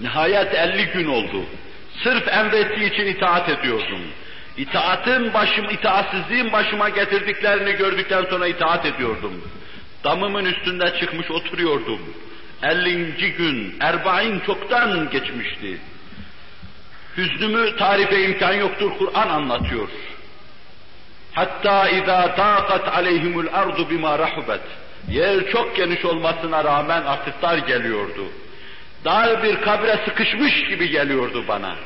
[0.00, 1.44] Nihayet 50 gün oldu.
[2.02, 4.00] Sırf emrettiği için itaat ediyordum.
[4.56, 9.42] İtaatın başım, itaatsizliğin başıma getirdiklerini gördükten sonra itaat ediyordum.
[10.04, 12.00] Damımın üstünde çıkmış oturuyordum.
[12.62, 13.32] 50.
[13.32, 15.78] gün, Erbain çoktan geçmişti.
[17.18, 19.88] Hüznümü tarife imkan yoktur, Kur'an anlatıyor.
[21.32, 24.60] Hatta izâ dâkat aleyhimul ardu bima rahubet.
[25.08, 28.24] Yer çok geniş olmasına rağmen artık dar geliyordu.
[29.04, 31.76] Dar bir kabre sıkışmış gibi geliyordu bana.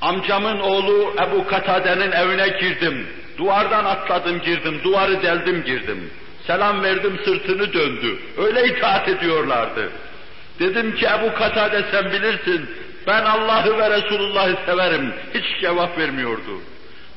[0.00, 3.06] Amcamın oğlu Ebu Katade'nin evine girdim.
[3.38, 6.10] Duvardan atladım girdim, duvarı deldim girdim.
[6.46, 8.18] Selam verdim sırtını döndü.
[8.36, 9.90] Öyle itaat ediyorlardı.
[10.58, 12.70] Dedim ki Ebu Katade sen bilirsin,
[13.06, 15.14] ben Allah'ı ve Resulullah'ı severim.
[15.34, 16.60] Hiç cevap vermiyordu.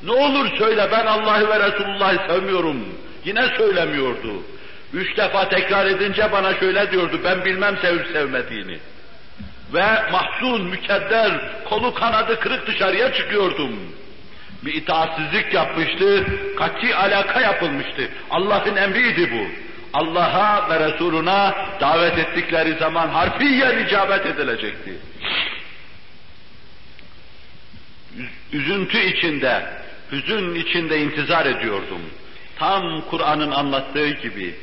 [0.04, 2.76] Ne olur söyle ben Allah'ı ve Resulullah'ı sevmiyorum.
[3.24, 4.42] Yine söylemiyordu.
[4.92, 8.78] Üç defa tekrar edince bana şöyle diyordu, ben bilmem sevip sevmediğini.
[9.74, 11.30] Ve mahzun, mükedder,
[11.64, 13.74] kolu kanadı kırık dışarıya çıkıyordum.
[14.62, 16.26] Bir itaatsizlik yapmıştı,
[16.58, 18.08] kati alaka yapılmıştı.
[18.30, 19.70] Allah'ın emriydi bu.
[19.98, 24.92] Allah'a ve Resuluna davet ettikleri zaman harfiyen icabet edilecekti.
[28.52, 29.62] Üzüntü içinde,
[30.12, 32.00] hüzün içinde intizar ediyordum.
[32.58, 34.54] Tam Kur'an'ın anlattığı gibi.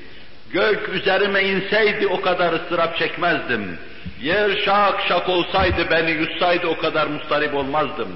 [0.51, 3.77] Gök üzerime inseydi o kadar ıstırap çekmezdim.
[4.21, 8.09] Yer şak şak olsaydı beni yutsaydı o kadar mustarip olmazdım.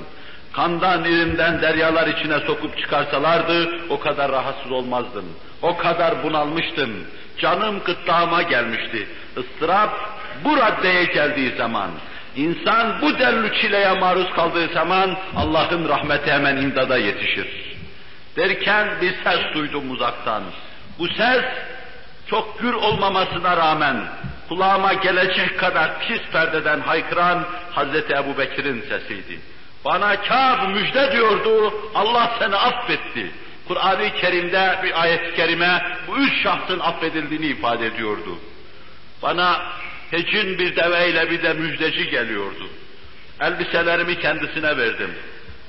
[0.53, 5.25] Kandan irimden deryalar içine sokup çıkarsalardı o kadar rahatsız olmazdım.
[5.61, 6.89] O kadar bunalmıştım.
[7.37, 9.07] Canım gırtlağıma gelmişti.
[9.37, 10.09] Istırap
[10.43, 11.91] bu raddeye geldiği zaman,
[12.35, 17.47] insan bu denli çileye maruz kaldığı zaman Allah'ın rahmeti hemen imdada yetişir.
[18.37, 20.43] Derken bir ses duydum uzaktan.
[20.99, 21.43] Bu ses
[22.29, 23.97] çok gür olmamasına rağmen
[24.49, 29.39] kulağıma gelecek kadar pis perdeden haykıran Hazreti Ebu Bekir'in sesiydi.
[29.85, 33.31] Bana Kâb müjde diyordu, Allah seni affetti.
[33.67, 38.39] Kur'an-ı Kerim'de bir ayet-i kerime bu üç şahsın affedildiğini ifade ediyordu.
[39.21, 39.61] Bana
[40.11, 42.69] hecin bir deveyle bir de müjdeci geliyordu.
[43.41, 45.11] Elbiselerimi kendisine verdim.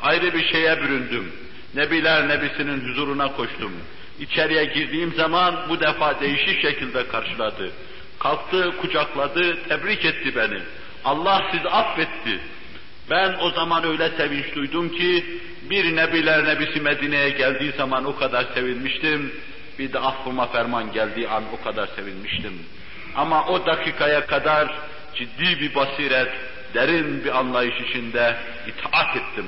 [0.02, 1.32] Ayrı bir şeye büründüm.
[1.74, 3.72] Nebiler Nebisi'nin huzuruna koştum.
[4.20, 7.70] İçeriye girdiğim zaman bu defa değişik şekilde karşıladı.
[8.18, 10.58] Kalktı, kucakladı, tebrik etti beni.
[11.04, 12.40] Allah sizi affetti.
[13.10, 15.24] Ben o zaman öyle sevinç duydum ki,
[15.70, 19.32] bir Nebiler Nebisi Medine'ye geldiği zaman o kadar sevinmiştim,
[19.78, 22.52] bir de affıma ferman geldiği an o kadar sevinmiştim.
[23.16, 24.68] Ama o dakikaya kadar
[25.14, 26.32] ciddi bir basiret,
[26.74, 28.36] derin bir anlayış içinde
[28.66, 29.46] itaat ettim.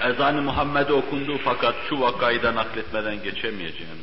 [0.00, 3.98] Ezan-ı Muhammed'e okundu fakat şu vakayı da nakletmeden geçemeyeceğim.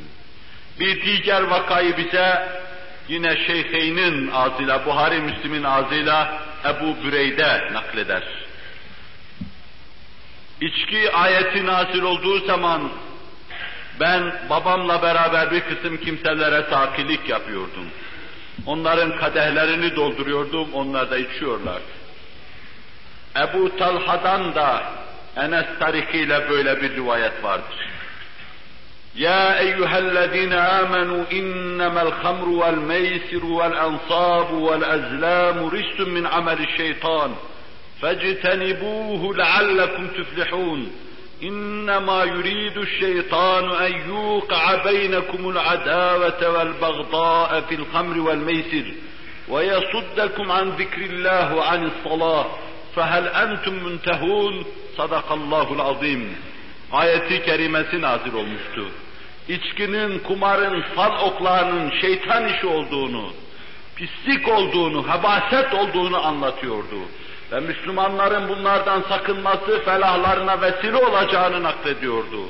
[0.80, 2.48] Bir diğer vakayı bize
[3.08, 8.22] yine Şeyheynin ağzıyla, Buhari Müslim'in ağzıyla Ebu Büreyde nakleder.
[10.60, 12.92] İçki ayeti nazil olduğu zaman
[13.99, 17.87] ben babamla beraber bir kısım kimselere sakilik yapıyordum.
[18.65, 21.81] Onların kadehlerini dolduruyordum, onlar da içiyorlar.
[23.37, 24.83] Ebu Talha'dan da
[25.37, 27.87] Enes tarihiyle böyle bir rivayet vardır.
[29.17, 37.35] يا أيها الذين آمنوا إنما الخمر والميسر والأنصاب والأزلام رجس من عمل الشيطان
[38.01, 40.91] فاجتنبوه لعلكم تفلحون
[41.42, 48.86] İnnemâ yuridu şeytanu en yuqa'a beynekumul adâvete vel bagdâe fil hamri vel meysir
[49.50, 52.46] ve yasuddakum an zikrillâhi ve anis salâh
[52.94, 54.66] fehel entum müntehûn
[54.96, 56.22] sadakallâhul azîm
[56.92, 58.84] ayeti kerimesi nazil olmuştu.
[59.48, 63.24] İçkinin, kumarın, fal oklarının şeytan işi olduğunu,
[63.96, 66.98] pislik olduğunu, hebaset olduğunu anlatıyordu.
[67.52, 72.48] Ve Müslümanların bunlardan sakınması felahlarına vesile olacağını naklediyordu.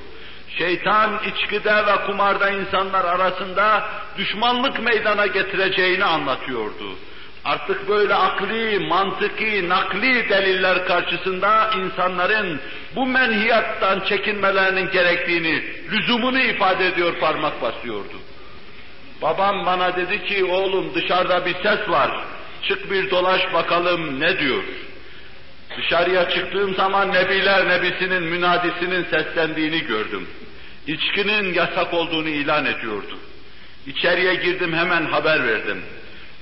[0.58, 3.88] Şeytan içkide ve kumarda insanlar arasında
[4.18, 6.96] düşmanlık meydana getireceğini anlatıyordu.
[7.44, 12.60] Artık böyle akli, mantıki, nakli deliller karşısında insanların
[12.96, 18.16] bu menhiyattan çekinmelerinin gerektiğini, lüzumunu ifade ediyor, parmak basıyordu.
[19.22, 22.24] Babam bana dedi ki, oğlum dışarıda bir ses var,
[22.62, 24.62] çık bir dolaş bakalım ne diyor.
[25.78, 30.26] Dışarıya çıktığım zaman Nebiler Nebisi'nin münadisinin seslendiğini gördüm.
[30.86, 33.18] İçkinin yasak olduğunu ilan ediyordu.
[33.86, 35.82] İçeriye girdim hemen haber verdim.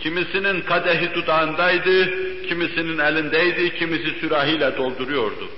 [0.01, 2.11] Kimisinin kadehi dudağındaydı,
[2.49, 5.49] kimisinin elindeydi, kimisi sürahiyle dolduruyordu.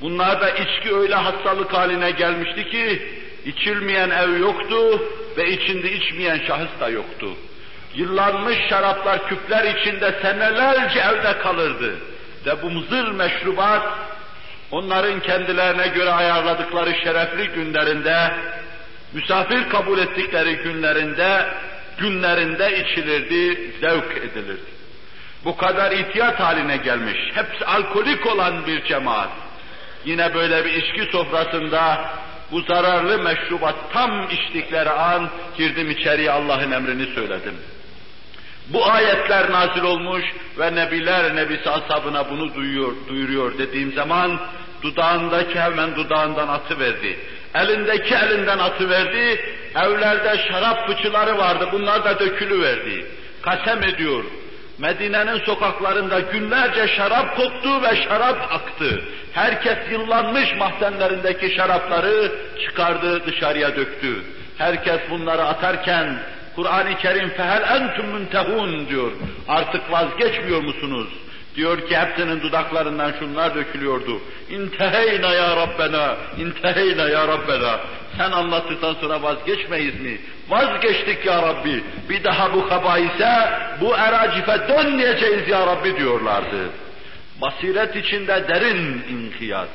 [0.00, 3.02] Bunlarda içki öyle hastalık haline gelmişti ki,
[3.46, 5.02] içilmeyen ev yoktu
[5.36, 7.28] ve içinde içmeyen şahıs da yoktu.
[7.94, 11.94] Yıllanmış şaraplar küpler içinde senelerce evde kalırdı.
[12.46, 13.82] Ve bu mızır meşrubat,
[14.70, 18.34] onların kendilerine göre ayarladıkları şerefli günlerinde,
[19.12, 21.46] misafir kabul ettikleri günlerinde
[21.98, 24.72] günlerinde içilirdi, zevk edilirdi.
[25.44, 29.30] Bu kadar ihtiyat haline gelmiş, hepsi alkolik olan bir cemaat.
[30.04, 32.10] Yine böyle bir içki sofrasında
[32.52, 37.54] bu zararlı meşrubat tam içtikleri an girdim içeriye Allah'ın emrini söyledim.
[38.72, 40.24] Bu ayetler nazil olmuş
[40.58, 44.40] ve nebiler nebisi ashabına bunu duyuyor, duyuruyor dediğim zaman
[44.82, 47.18] dudağındaki hemen dudağından atı verdi.
[47.54, 49.40] Elindeki elinden atı verdi.
[49.74, 51.68] Evlerde şarap fıçıları vardı.
[51.72, 53.06] Bunlar da dökülü verdi.
[53.42, 54.24] Kasem ediyor.
[54.78, 59.02] Medine'nin sokaklarında günlerce şarap koktu ve şarap aktı.
[59.32, 62.32] Herkes yıllanmış mahzenlerindeki şarapları
[62.64, 64.22] çıkardı dışarıya döktü.
[64.58, 66.18] Herkes bunları atarken
[66.56, 69.12] Kur'an-ı Kerim fehel entum müntehun diyor.
[69.48, 71.08] Artık vazgeçmiyor musunuz?
[71.56, 74.20] Diyor ki hepsinin dudaklarından şunlar dökülüyordu.
[74.50, 77.80] İnteheyna ya Rabbena, inteheyna ya Rabbena.
[78.16, 80.20] Sen anlattıktan sonra vazgeçmeyiz mi?
[80.48, 81.84] Vazgeçtik ya Rabbi.
[82.08, 83.50] Bir daha bu kabaise,
[83.80, 86.70] bu eracife dönmeyeceğiz ya Rabbi diyorlardı.
[87.40, 89.68] Basiret içinde derin inkiyat.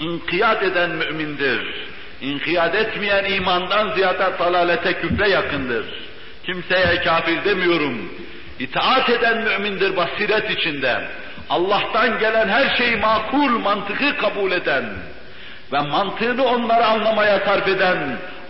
[0.00, 1.86] İnkiyat eden mümindir.
[2.20, 5.86] İnkiyat etmeyen imandan ziyade dalalete küfre yakındır.
[6.44, 8.12] Kimseye kafir demiyorum.
[8.58, 11.02] İtaat eden mümindir basiret içinde.
[11.50, 14.84] Allah'tan gelen her şeyi makul, mantıkı kabul eden
[15.72, 17.98] ve mantığını onlara anlamaya sarf eden,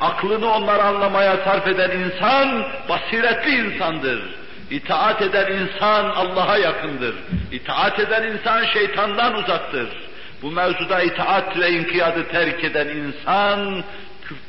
[0.01, 4.35] aklını onlara anlamaya sarf eden insan basiretli insandır.
[4.71, 7.15] İtaat eden insan Allah'a yakındır.
[7.53, 9.89] İtaat eden insan şeytandan uzaktır.
[10.47, 13.85] Bu mevzuda itaat ve inkiyadı terk eden insan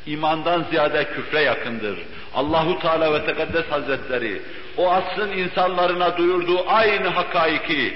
[0.06, 1.98] imandan ziyade küfre yakındır.
[2.34, 4.42] Allahu Teala ve Tekaddes Hazretleri
[4.76, 7.94] o asrın insanlarına duyurduğu aynı hakaiki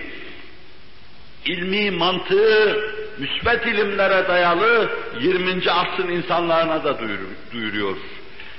[1.45, 2.81] ilmi mantığı
[3.19, 4.91] müsbet ilimlere dayalı
[5.21, 5.71] 20.
[5.71, 6.99] asrın insanlarına da
[7.53, 7.97] duyuruyor.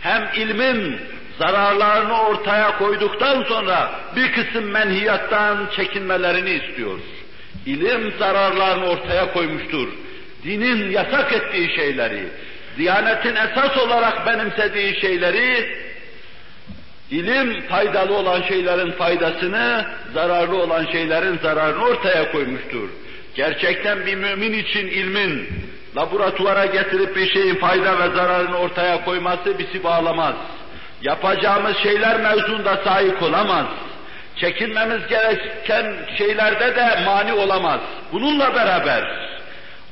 [0.02, 1.00] Hem ilmin
[1.40, 7.00] zararlarını ortaya koyduktan sonra bir kısım menhiyattan çekinmelerini istiyor.
[7.66, 9.88] İlim zararlarını ortaya koymuştur.
[10.44, 12.30] Dinin yasak ettiği şeyleri,
[12.78, 15.78] Diyanetin esas olarak benimsediği şeyleri,
[17.12, 22.90] ilim faydalı olan şeylerin faydasını, zararlı olan şeylerin zararını ortaya koymuştur.
[23.36, 25.50] Gerçekten bir mümin için ilmin
[25.96, 30.36] laboratuvara getirip bir şeyin fayda ve zararını ortaya koyması bizi bağlamaz.
[31.02, 33.66] Yapacağımız şeyler mevzunda sahip olamaz.
[34.36, 37.80] Çekinmemiz gereken şeylerde de mani olamaz.
[38.14, 39.04] Bununla beraber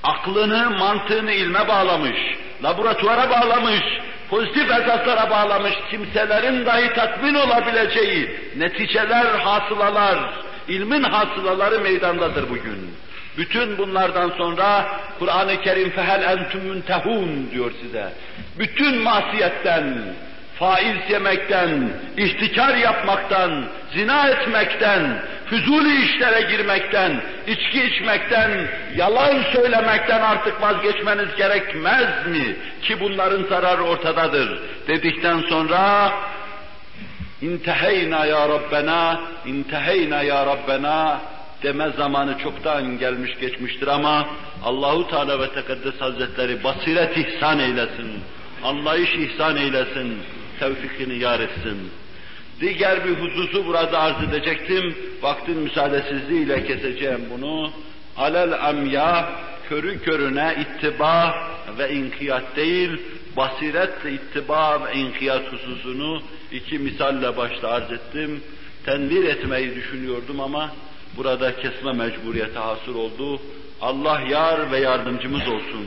[0.04, 2.18] aklını, mantığını ilme bağlamış,
[2.64, 3.82] laboratuvara bağlamış,
[4.30, 10.20] pozitif esaslara bağlamış kimselerin dahi tatmin olabileceği neticeler, hasılalar,
[10.68, 12.96] ilmin hasılaları meydandadır bugün.
[13.38, 18.14] Bütün bunlardan sonra Kur'an-ı Kerim fehel entüm müntehun diyor size.
[18.60, 19.94] Bütün masiyetten,
[20.62, 28.52] faiz yemekten, ihtikar yapmaktan, zina etmekten, füzuli işlere girmekten, içki içmekten,
[28.96, 32.56] yalan söylemekten artık vazgeçmeniz gerekmez mi?
[32.82, 34.60] Ki bunların zararı ortadadır.
[34.88, 36.12] Dedikten sonra
[37.42, 41.22] İnteheyna ya Rabbena, inteheyna ya Rabbena
[41.64, 44.28] deme zamanı çoktan gelmiş geçmiştir ama
[44.66, 48.12] Allahu Teala ve Tekaddes Hazretleri basiret ihsan eylesin,
[48.64, 50.18] anlayış ihsan eylesin,
[50.62, 51.78] tevfikini yar etsin.
[52.62, 54.96] Diğer bir hususu burada arz edecektim.
[55.22, 57.72] Vaktin müsaadesizliğiyle keseceğim bunu.
[58.18, 59.30] Alel amya,
[59.70, 61.36] körü körüne ittiba
[61.78, 62.92] ve inkiyat değil,
[63.38, 68.44] basiretle ittiba ve inkiyat hususunu iki misalle başta arz ettim.
[68.86, 70.72] Tenvir etmeyi düşünüyordum ama
[71.18, 73.42] burada kesme mecburiyeti hasıl oldu.
[73.82, 75.86] Allah yar ve yardımcımız olsun.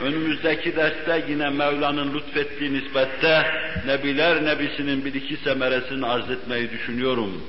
[0.00, 3.46] Önümüzdeki derste yine Mevla'nın lütfettiği nispette
[3.86, 7.42] Nebiler Nebisi'nin bir iki semeresini arz etmeyi düşünüyorum.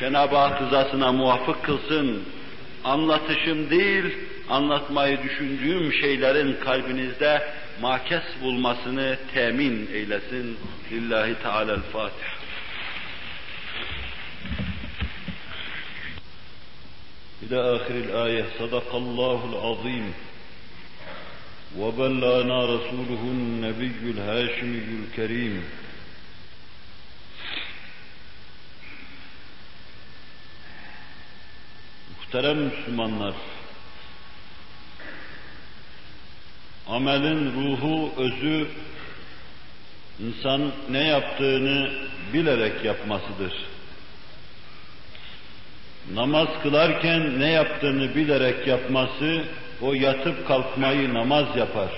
[0.00, 2.22] Cenab-ı Hak rızasına muvaffık kılsın.
[2.84, 4.04] Anlatışım değil,
[4.48, 7.42] anlatmayı düşündüğüm şeylerin kalbinizde
[7.80, 10.56] makes bulmasını temin eylesin.
[10.92, 12.34] Lillahi Teala'l-Fatiha.
[17.44, 20.06] إلى آخر الآية صدق الله العظيم
[21.78, 25.64] وبلغنا رسوله النبي الهاشمي الكريم
[32.34, 33.34] Muhterem Müslümanlar,
[36.86, 38.68] amelin ruhu, özü,
[40.20, 41.92] insan ne yaptığını
[42.32, 43.52] bilerek yapmasıdır.
[46.14, 49.44] Namaz kılarken ne yaptığını bilerek yapması,
[49.81, 51.89] o yatıp kalkmayı namaz yapar.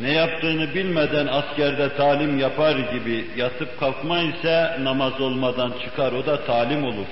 [0.00, 6.44] Ne yaptığını bilmeden askerde talim yapar gibi yatıp kalkma ise namaz olmadan çıkar o da
[6.44, 7.06] talim olur.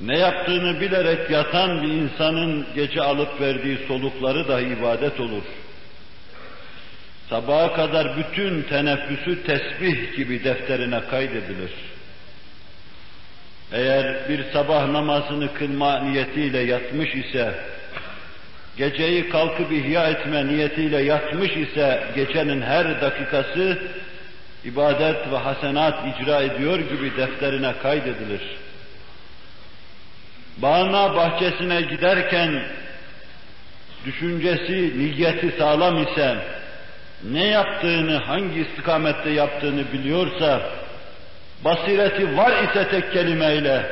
[0.00, 5.42] Ne yaptığını bilerek yatan bir insanın gece alıp verdiği solukları da ibadet olur.
[7.30, 11.70] Sabaha kadar bütün teneffüsü tesbih gibi defterine kaydedilir.
[13.72, 17.54] Eğer bir sabah namazını kılma niyetiyle yatmış ise,
[18.76, 23.78] geceyi kalkıp ihya etme niyetiyle yatmış ise, gecenin her dakikası
[24.64, 28.40] ibadet ve hasenat icra ediyor gibi defterine kaydedilir.
[30.56, 32.62] Bağına bahçesine giderken
[34.04, 36.36] düşüncesi, niyeti sağlam ise,
[37.32, 40.62] ne yaptığını, hangi istikamette yaptığını biliyorsa,
[41.64, 43.86] basireti var ise tek kelimeyle,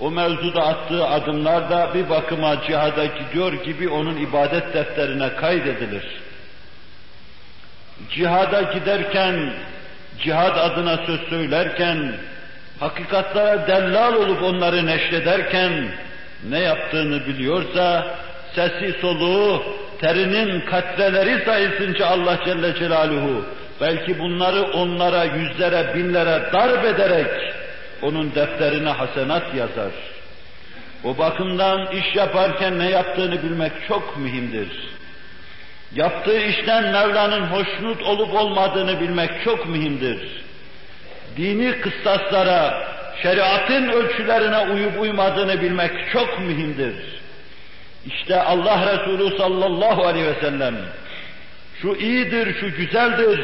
[0.00, 6.04] o mevzuda attığı adımlar da bir bakıma cihada gidiyor gibi onun ibadet defterine kaydedilir.
[8.10, 9.52] Cihada giderken,
[10.22, 12.12] cihad adına söz söylerken,
[12.80, 15.88] hakikatlara dellal olup onları neşrederken,
[16.48, 18.16] ne yaptığını biliyorsa,
[18.54, 19.62] sesi soluğu,
[20.00, 23.44] terinin katreleri sayısınca Allah Celle Celaluhu,
[23.80, 27.54] belki bunları onlara, yüzlere, binlere darp ederek,
[28.02, 29.92] onun defterine hasenat yazar.
[31.04, 34.68] O bakımdan iş yaparken ne yaptığını bilmek çok mühimdir.
[35.94, 40.44] Yaptığı işten Mevla'nın hoşnut olup olmadığını bilmek çok mühimdir.
[41.36, 42.88] Dini kıstaslara,
[43.22, 46.94] şeriatın ölçülerine uyup uymadığını bilmek çok mühimdir.
[48.06, 50.74] İşte Allah Resulü sallallahu aleyhi ve sellem
[51.82, 53.40] şu iyidir, şu güzeldir,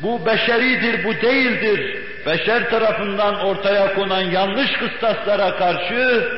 [0.00, 6.28] bu beşeridir, bu değildir, beşer tarafından ortaya konan yanlış kıstaslara karşı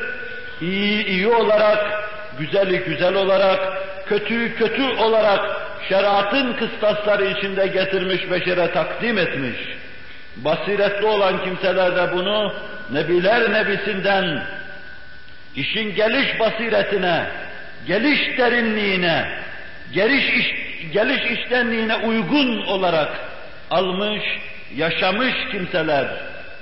[0.61, 2.09] iyi iyi olarak,
[2.39, 3.59] güzeli güzel olarak,
[4.05, 9.57] kötüyü kötü olarak şeriatın kıstasları içinde getirmiş, beşere takdim etmiş.
[10.35, 12.53] Basiretli olan kimseler de bunu
[12.91, 14.43] Nebiler Nebisinden
[15.55, 17.25] işin geliş basiretine,
[17.87, 19.25] geliş derinliğine,
[19.93, 20.55] geliş iş,
[20.93, 23.30] geliş iştenliğine uygun olarak
[23.71, 24.23] almış,
[24.75, 26.07] yaşamış kimseler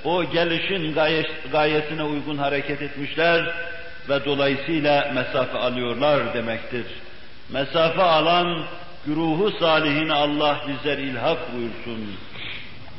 [0.04, 3.54] o gelişin gayes, gayesine uygun hareket etmişler
[4.08, 6.84] ve dolayısıyla mesafe alıyorlar demektir.
[7.50, 8.62] Mesafe alan
[9.06, 12.16] güruhu salihine Allah bizler ilhak buyursun.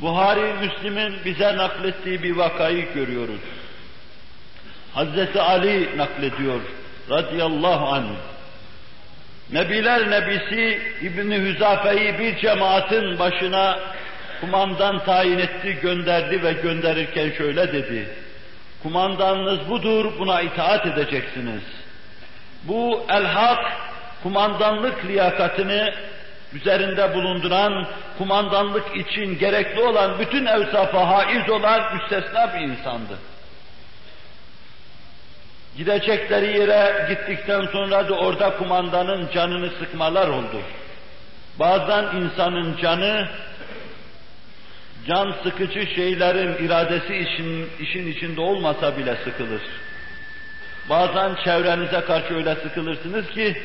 [0.00, 3.40] Buhari Müslim'in bize naklettiği bir vakayı görüyoruz.
[4.94, 6.60] Hazreti Ali naklediyor
[7.10, 8.04] radıyallahu anh.
[9.52, 13.78] Nebiler Nebisi İbni Hüzafe'yi bir cemaatin başına
[14.42, 18.08] kumandan tayin etti, gönderdi ve gönderirken şöyle dedi.
[18.82, 21.62] Kumandanınız budur, buna itaat edeceksiniz.
[22.64, 23.72] Bu elhak,
[24.22, 25.94] kumandanlık liyakatını
[26.52, 27.86] üzerinde bulunduran,
[28.18, 33.18] kumandanlık için gerekli olan bütün evsafa haiz olan müstesna bir insandı.
[35.76, 40.60] Gidecekleri yere gittikten sonra da orada kumandanın canını sıkmalar oldu.
[41.58, 43.28] Bazen insanın canı,
[45.08, 49.62] can sıkıcı şeylerin iradesi için, işin içinde olmasa bile sıkılır.
[50.90, 53.56] Bazen çevrenize karşı öyle sıkılırsınız ki,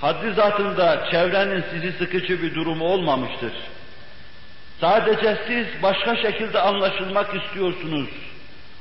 [0.00, 3.52] haddi zatında çevrenin sizi sıkıcı bir durumu olmamıştır.
[4.80, 8.08] Sadece siz başka şekilde anlaşılmak istiyorsunuz.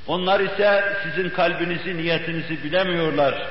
[0.08, 3.48] Onlar ise sizin kalbinizi, niyetinizi bilemiyorlar.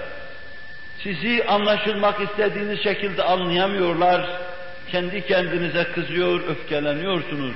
[1.03, 4.31] Sizi anlaşılmak istediğiniz şekilde anlayamıyorlar.
[4.91, 7.55] Kendi kendinize kızıyor, öfkeleniyorsunuz.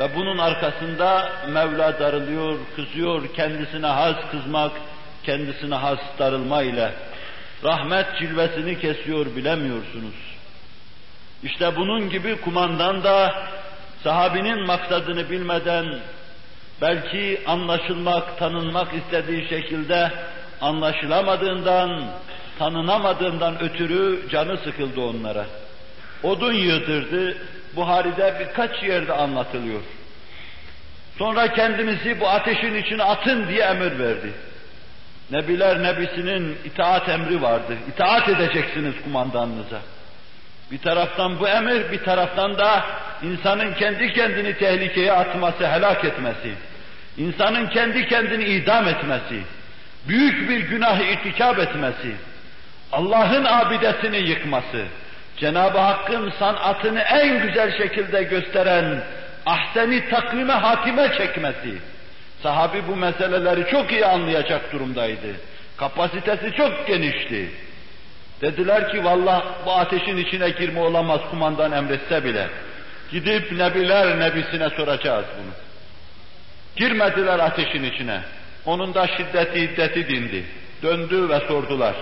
[0.00, 4.72] Ve bunun arkasında Mevla darılıyor, kızıyor, kendisine has kızmak,
[5.24, 6.92] kendisine has darılma ile.
[7.64, 10.14] Rahmet cilvesini kesiyor, bilemiyorsunuz.
[11.42, 13.34] İşte bunun gibi kumandan da
[14.04, 15.86] sahabinin maksadını bilmeden
[16.82, 20.12] belki anlaşılmak, tanınmak istediği şekilde
[20.60, 22.04] anlaşılamadığından,
[22.58, 25.46] tanınamadığından ötürü canı sıkıldı onlara.
[26.22, 27.36] Odun yığdırdı,
[27.76, 29.80] Buhari'de birkaç yerde anlatılıyor.
[31.18, 34.32] Sonra kendinizi bu ateşin içine atın diye emir verdi.
[35.30, 37.76] Nebiler Nebisi'nin itaat emri vardı.
[37.94, 39.80] İtaat edeceksiniz kumandanınıza.
[40.70, 42.84] Bir taraftan bu emir, bir taraftan da
[43.22, 46.52] insanın kendi kendini tehlikeye atması, helak etmesi,
[47.18, 49.42] insanın kendi kendini idam etmesi,
[50.08, 52.14] büyük bir günahı irtikap etmesi,
[52.92, 54.84] Allah'ın abidesini yıkması,
[55.40, 59.02] Cenab-ı Hakk'ın sanatını en güzel şekilde gösteren
[59.46, 61.78] ahseni takvime hakime çekmesi.
[62.42, 65.26] Sahabi bu meseleleri çok iyi anlayacak durumdaydı.
[65.76, 67.50] Kapasitesi çok genişti.
[68.40, 72.48] Dediler ki vallah bu ateşin içine girme olamaz kumandan emretse bile.
[73.12, 75.52] Gidip nebiler nebisine soracağız bunu.
[76.76, 78.20] Girmediler ateşin içine.
[78.66, 80.44] Onun da şiddeti hiddeti dindi.
[80.82, 81.94] Döndü ve sordular.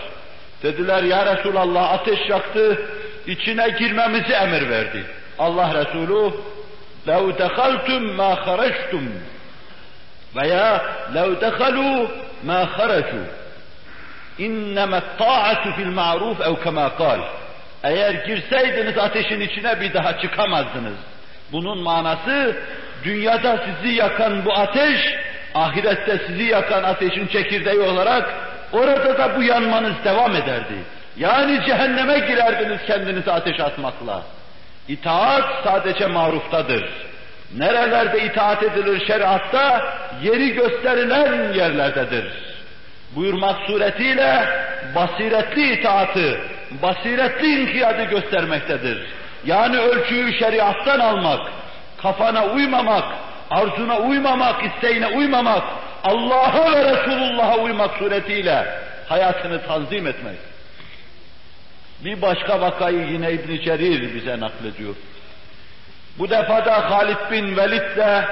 [0.63, 2.79] Dediler ya Resulallah ateş yaktı,
[3.28, 5.04] içine girmemizi emir verdi.
[5.40, 6.34] Allah Resulü
[7.08, 9.06] لَوْ دَخَلْتُمْ مَا خَرَجْتُمْ
[10.36, 10.82] veya
[11.14, 12.08] لَوْ دَخَلُوا
[12.50, 13.26] مَا خَرَجُوا
[14.40, 17.20] اِنَّمَا الطَّاعَةُ فِي الْمَعْرُوفِ اَوْ كَمَا قَالْ
[17.84, 20.98] Eğer girseydiniz ateşin içine bir daha çıkamazdınız.
[21.52, 22.56] Bunun manası
[23.04, 25.16] dünyada sizi yakan bu ateş,
[25.56, 28.34] ahirette sizi yakan ateşin çekirdeği olarak
[28.74, 30.74] orada da bu yanmanız devam ederdi.
[31.19, 34.23] Yani cehenneme girerdiniz kendinizi ateş atmakla.
[34.89, 36.85] İtaat sadece maruftadır.
[37.57, 39.95] Nerelerde itaat edilir şeriatta?
[40.23, 42.25] Yeri gösterilen yerlerdedir.
[43.17, 44.49] Buyurmak suretiyle
[44.95, 46.41] basiretli itaatı,
[46.83, 49.07] basiretli inkiyadı göstermektedir.
[49.45, 51.41] Yani ölçüyü şeriattan almak,
[52.03, 53.05] kafana uymamak,
[53.51, 55.63] arzuna uymamak, isteğine uymamak,
[56.05, 58.67] Allah'a ve Resulullah'a uymak suretiyle
[59.09, 60.48] hayatını tanzim etmek.
[62.05, 64.95] Bir başka vakayı yine İbn Cerir bize naklediyor.
[66.19, 68.25] Bu defada Halid bin Velid ile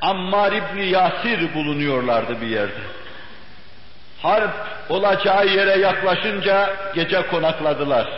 [0.00, 2.80] Ammar İbni Yasir bulunuyorlardı bir yerde.
[4.22, 4.50] Harp
[4.88, 8.08] olacağı yere yaklaşınca gece konakladılar.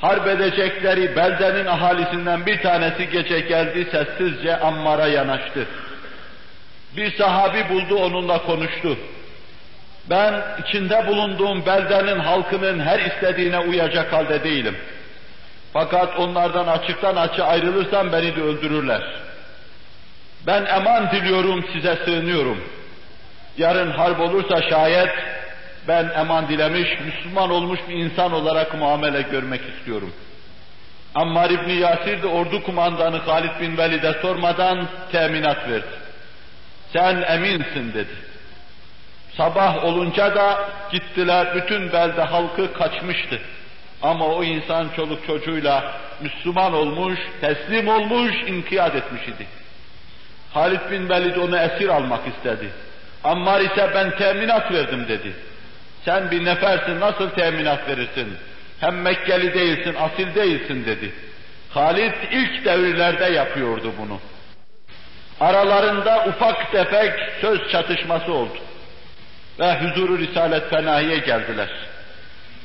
[0.00, 5.66] Harp edecekleri beldenin ahalisinden bir tanesi gece geldi sessizce Ammar'a yanaştı.
[6.96, 8.98] Bir sahabi buldu onunla konuştu.
[10.10, 14.76] Ben içinde bulunduğum beldenin halkının her istediğine uyacak halde değilim.
[15.72, 19.02] Fakat onlardan açıktan açı ayrılırsam beni de öldürürler.
[20.46, 22.64] Ben eman diliyorum, size sığınıyorum.
[23.58, 25.10] Yarın harp olursa şayet
[25.88, 30.12] ben eman dilemiş, Müslüman olmuş bir insan olarak muamele görmek istiyorum.
[31.14, 35.86] Ammar İbni Yasir de ordu kumandanı Halid bin Velid'e sormadan teminat verdi.
[36.92, 38.27] Sen eminsin dedi.
[39.38, 43.40] Sabah olunca da gittiler, bütün belde halkı kaçmıştı.
[44.02, 49.46] Ama o insan çoluk çocuğuyla Müslüman olmuş, teslim olmuş, inkiyat etmiş idi.
[50.54, 52.68] Halid bin Velid onu esir almak istedi.
[53.24, 55.32] Ammar ise ben teminat verdim dedi.
[56.04, 58.36] Sen bir nefersin nasıl teminat verirsin?
[58.80, 61.12] Hem Mekkeli değilsin, asil değilsin dedi.
[61.70, 64.20] Halid ilk devirlerde yapıyordu bunu.
[65.40, 68.58] Aralarında ufak tefek söz çatışması oldu.
[69.58, 71.68] Ve huzuru Risalet Fenahi'ye geldiler.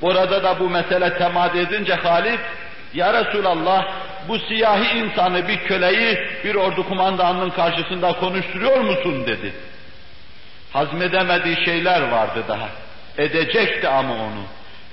[0.01, 2.39] Burada da bu mesele temad edince Halid,
[2.93, 3.85] Ya Resulallah
[4.27, 9.53] bu siyahi insanı bir köleyi bir ordu kumandanının karşısında konuşturuyor musun dedi.
[10.73, 12.69] Hazmedemediği şeyler vardı daha.
[13.17, 14.43] Edecekti ama onu.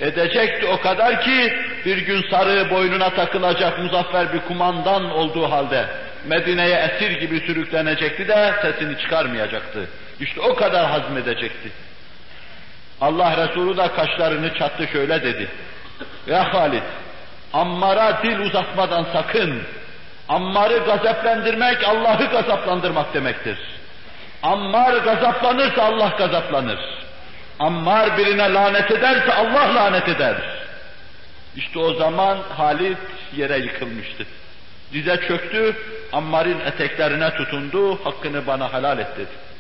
[0.01, 1.53] Edecekti o kadar ki
[1.85, 5.85] bir gün sarığı boynuna takılacak muzaffer bir kumandan olduğu halde
[6.27, 9.89] Medine'ye esir gibi sürüklenecekti de sesini çıkarmayacaktı.
[10.21, 11.71] İşte o kadar hazmedecekti.
[13.01, 15.49] Allah Resulü da kaşlarını çattı şöyle dedi.
[16.27, 16.83] Ya Halid,
[17.53, 19.63] Ammar'a dil uzatmadan sakın.
[20.29, 23.59] Ammar'ı gazaplandırmak Allah'ı gazaplandırmak demektir.
[24.43, 26.79] Ammar gazaplanırsa Allah gazaplanır.
[27.59, 30.37] Ammar birine lanet ederse Allah lanet eder.
[31.57, 32.99] İşte o zaman Halit
[33.37, 34.27] yere yıkılmıştı.
[34.93, 35.77] Dize çöktü,
[36.13, 39.51] Ammar'ın eteklerine tutundu, hakkını bana helal et dedi.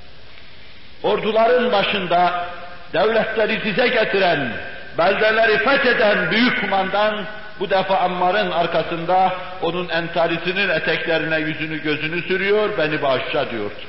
[1.02, 2.46] Orduların başında
[2.92, 4.52] devletleri dize getiren,
[4.98, 7.24] beldeleri fetheden büyük kumandan
[7.60, 9.32] bu defa Ammar'ın arkasında
[9.62, 13.80] onun entarisinin eteklerine yüzünü gözünü sürüyor, beni bağışla diyordu.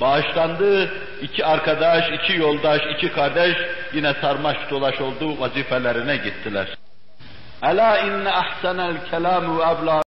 [0.00, 0.90] Bağışlandı,
[1.22, 3.56] iki arkadaş, iki yoldaş, iki kardeş
[3.92, 6.66] yine sarmaş dolaş oldu, vazifelerine gittiler.
[7.62, 9.64] Ela inne ahsenel kelamu ve